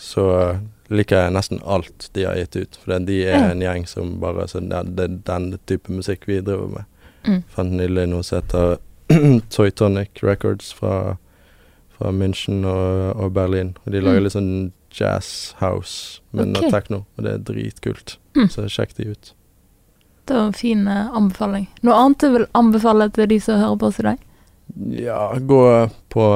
[0.00, 2.78] så eh, liker jeg nesten alt de har gitt ut.
[2.80, 6.68] For de er en gjeng som bare så Det er den type musikk vi driver
[6.78, 6.84] med.
[7.28, 7.42] Mm.
[7.52, 8.78] Fant nylig noe som heter
[9.54, 11.16] Toy Tonic Records fra,
[11.96, 13.76] fra München og, og Berlin.
[13.84, 14.24] Og de lager Mm.
[14.24, 16.64] litt sånn jazz house, men Ok.
[16.64, 16.70] okay.
[16.70, 17.04] techno.
[17.16, 18.16] Og det er dritkult.
[18.34, 18.48] Mm.
[18.48, 19.34] Så sjekk de ut.
[20.24, 21.66] Det var en fin eh, anbefaling.
[21.82, 24.18] Noe annet du vil anbefale til de som hører på oss i dag?
[25.02, 25.62] Ja, gå
[26.08, 26.26] på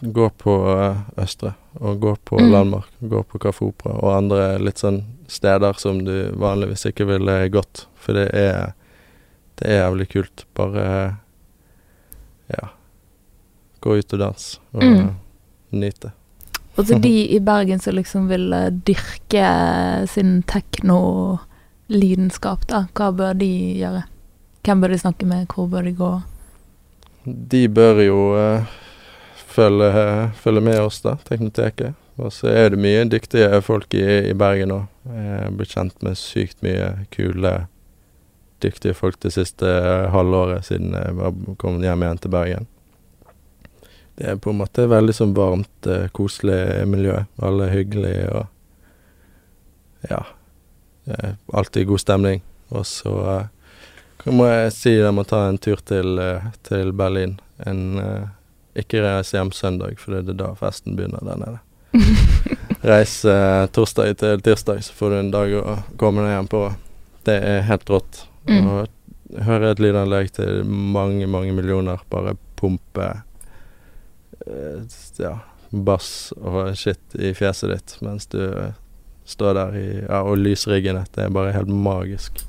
[0.00, 2.52] Gå på eh, Østre, og gå på Mm.
[2.52, 7.48] Landmark, gå på Kaffe Opera og andre litt sånn steder som du vanligvis ikke ville
[7.50, 7.86] gått.
[7.98, 8.74] For det er
[9.58, 10.44] Det er jævlig kult.
[10.54, 11.16] Bare
[12.48, 12.68] Ja.
[13.80, 15.16] Gå ut og dans, og Mm.
[15.72, 16.12] nyte.
[16.78, 20.44] Og til de i Bergen som liksom vil eh, dyrke sin
[21.88, 24.04] tekno-lidenskap, da, hva bør de gjøre?
[24.64, 26.22] Hvem bør de snakke med, hvor bør de gå?
[27.24, 28.64] De bør jo uh,
[29.34, 31.94] følge, følge med oss, da, Teknoteket.
[32.18, 34.86] Og så er det mye dyktige folk i, i Bergen òg.
[35.54, 37.68] Blitt kjent med sykt mye kule,
[38.60, 42.66] dyktige folk det siste eh, halvåret siden jeg kommet hjem igjen til Bergen.
[44.18, 47.20] Det er på en måte veldig sånn varmt, eh, koselig miljø.
[47.38, 48.46] Alle er hyggelige og
[50.10, 50.24] Ja.
[51.08, 52.42] Er alltid god stemning.
[52.68, 57.38] Og så eh, må jeg si jeg må ta en tur til, eh, til Berlin.
[57.66, 58.26] En, eh,
[58.78, 61.58] ikke reise hjem søndag, for det er da festen begynner der nede.
[62.88, 66.62] Reis eh, torsdag til tirsdag, så får du en dag å komme deg hjem på.
[67.26, 68.22] Det er helt rått.
[68.48, 68.68] Mm.
[68.68, 73.08] Og høre et lydanlegg til mange, mange millioner bare pumpe
[74.46, 75.34] eh, ja,
[75.70, 78.40] bass og shit i fjeset ditt mens du
[79.28, 81.04] står der i Ja, og lysriggene.
[81.14, 82.40] Det er bare helt magisk.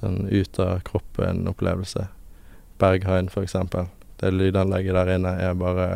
[0.00, 2.06] Sånn ut av kroppen-opplevelse.
[2.80, 3.90] Berghain, for eksempel.
[4.22, 5.90] Det lydanlegget der inne er bare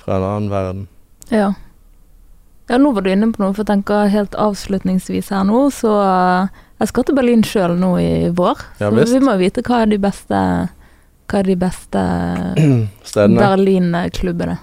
[0.00, 0.86] fra en annen verden.
[1.30, 1.52] Ja.
[2.70, 5.90] Ja, nå var du inne på noe, for jeg tenker helt avslutningsvis her nå, så
[6.04, 9.82] eh, Jeg skal til Berlin sjøl nå i vår, Ja så vi må vite hva
[9.82, 10.38] er de beste
[11.28, 12.04] Hva er de beste
[13.42, 14.56] Berlin-klubbene.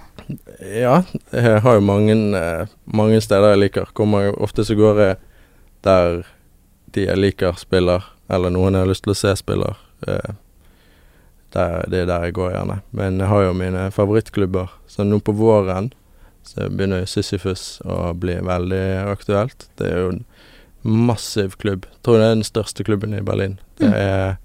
[0.58, 3.90] Ja, jeg har jo mange, eh, mange steder jeg liker.
[3.94, 5.16] Kommer Ofte så går jeg
[5.86, 6.24] der
[6.94, 8.02] de jeg liker spiller,
[8.32, 9.76] eller noen jeg har lyst til å se spiller.
[10.08, 10.32] Eh,
[11.54, 12.80] der, det er der jeg går gjerne.
[12.92, 14.68] Men jeg har jo mine favorittklubber.
[14.90, 15.92] Så nå på våren
[16.48, 18.82] så begynner Sisyfus å bli veldig
[19.12, 19.68] aktuelt.
[19.78, 20.24] Det er jo en
[20.82, 21.86] massiv klubb.
[21.86, 23.58] Jeg tror det er den største klubben i Berlin.
[23.78, 23.94] Det Mm.
[23.94, 24.36] er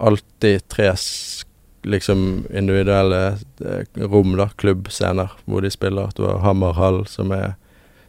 [0.00, 0.92] alltid tre
[1.84, 6.12] liksom individuelle eh, rom, da, klubbscener, hvor de spiller.
[6.16, 7.54] Du har Hammerhall, som er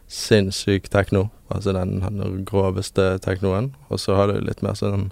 [0.07, 3.73] sinnssyk tekno, altså den, den groveste teknoen.
[3.89, 5.09] Og så har du litt mer sånn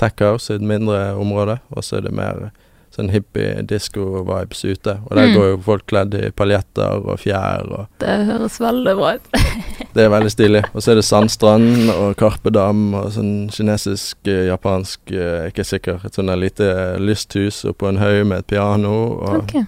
[0.00, 2.48] tech house i et mindre område, og så er det mer
[2.94, 4.96] sånn hippie disco-vibes ute.
[5.08, 5.34] Og der Mm.
[5.34, 9.28] går jo folk kledd i paljetter og fjær, og Det høres veldig bra ut.
[9.94, 10.64] det er veldig stilig.
[10.74, 15.64] Og så er det Sandstrand og Karpe Dam og sånn kinesisk, eh, japansk, eh, ikke
[15.64, 19.18] sikker, et sånn lite lysthus oppå en haug med et piano.
[19.20, 19.64] Og okay.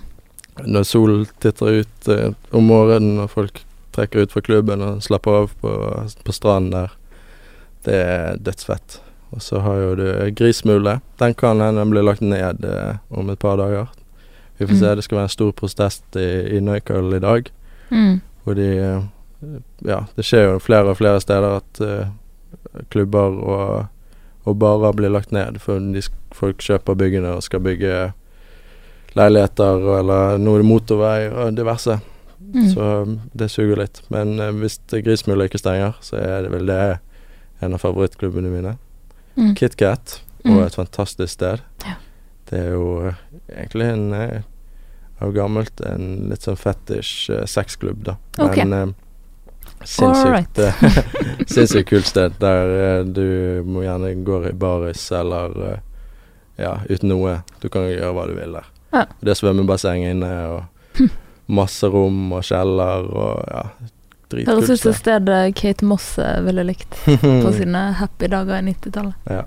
[0.65, 5.43] når solen titter ut eh, om morgenen og folk trekker ut fra klubben og slapper
[5.43, 5.73] av på,
[6.25, 6.91] på stranden der,
[7.87, 9.01] det er dødsfett.
[9.37, 10.07] Og så har jo du
[10.37, 11.01] Grismule.
[11.21, 13.87] Den kan hende den blir lagt ned eh, om et par dager.
[14.59, 14.81] Vi får Mm.
[14.81, 14.95] se.
[14.97, 17.51] Det skal være en stor protest i, i Neukölln i dag.
[17.91, 18.21] Mm.
[18.45, 19.03] Hvor de eh,
[19.85, 22.09] Ja, det skjer jo flere og flere steder at eh,
[22.91, 23.87] klubber og,
[24.49, 25.59] og barer blir lagt ned.
[25.61, 26.01] For de,
[26.33, 28.13] folk kjøper byggene og skal bygge
[29.17, 31.99] leiligheter og- eller noe motorvei og diverse.
[32.55, 32.69] Mm.
[32.75, 34.03] Så um, det suger litt.
[34.11, 36.99] Men eh, hvis Grismule ikke stenger, så er det vel det
[37.63, 38.77] en av favorittklubbene mine.
[39.37, 39.55] Mm.
[39.59, 40.53] KitKat, Mm.
[40.57, 41.63] og et fantastisk sted.
[41.85, 41.95] Ja.
[42.51, 43.15] Det er jo eh,
[43.51, 44.43] egentlig en eh,
[45.19, 48.15] av gammelt en litt sånn fetisj uh, sexklubb, da.
[48.39, 48.65] Okay.
[48.69, 48.95] Men uh,
[49.83, 50.83] sinnssykt eh,
[51.53, 55.79] Sinnssykt kult sted der uh, du må gjerne gå i baris eller eh,
[56.63, 57.39] ja, uten noe.
[57.61, 58.69] Du kan gjøre hva du vil der.
[58.93, 59.05] Ja.
[59.21, 61.09] Det er svømmebasseng inne og
[61.53, 63.65] masse rom og kjeller og ja,
[64.27, 66.99] Høres dritkult ut som et sted eh, Kate Moss eh, ville likt
[67.45, 69.31] på sine happy dager i 90-tallet.
[69.31, 69.45] Ja.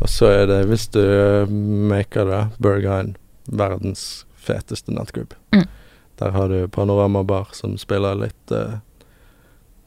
[0.00, 1.50] Og så er det, hvis du uh,
[1.90, 3.14] maker det, Berghain,
[3.46, 5.34] verdens feteste nattklubb.
[5.54, 5.66] Mm.
[6.20, 8.82] Der har du Panoramabar som spiller litt uh,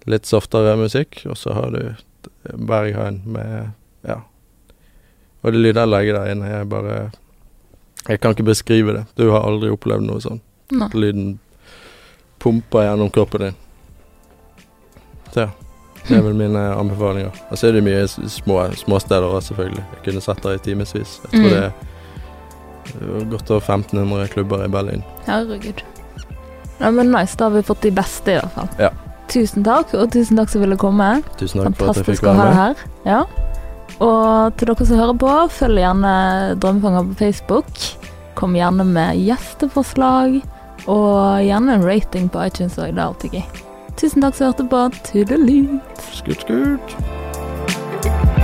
[0.07, 1.81] litt softere musikk, og så har du
[2.55, 3.71] Berghain med
[4.07, 4.21] Ja.
[5.41, 7.11] Og det lydanlegget der inne er bare
[8.07, 9.05] Jeg kan ikke beskrive det.
[9.15, 10.39] Du har aldri opplevd noe sånn.
[10.93, 11.39] Lyden
[12.39, 13.57] pumper gjennom kroppen din.
[15.37, 15.47] Så.
[16.07, 17.31] Det er vel mine anbefalinger.
[17.51, 19.83] Og så er det mye s- små småsteder òg, selvfølgelig.
[19.95, 21.19] Jeg kunne sett der i timevis.
[21.25, 21.49] Jeg tror Mm.
[21.49, 21.63] det
[23.23, 25.03] er godt over 1500 klubber i Berlin.
[25.25, 25.81] Herregud.
[26.79, 28.69] Ja, men nice, da har vi fått de beste, i hvert fall.
[28.79, 28.89] Ja.
[29.27, 31.21] Tusen takk, og tusen takk som ville komme.
[31.37, 32.75] Tusen takk for at jeg fikk være med.
[33.05, 33.23] Ja.
[33.99, 37.65] Og til dere som hører på, følg gjerne Drømmefanger på Facebook.
[38.35, 40.41] Kom gjerne med gjesteforslag,
[40.87, 42.93] og gjerne en rating på iTunes òg.
[42.93, 43.43] Det er alltid gøy.
[43.97, 44.83] Tusen takk som hørte på.
[45.09, 46.03] Tudelut.
[46.13, 48.36] Skutt, skutt!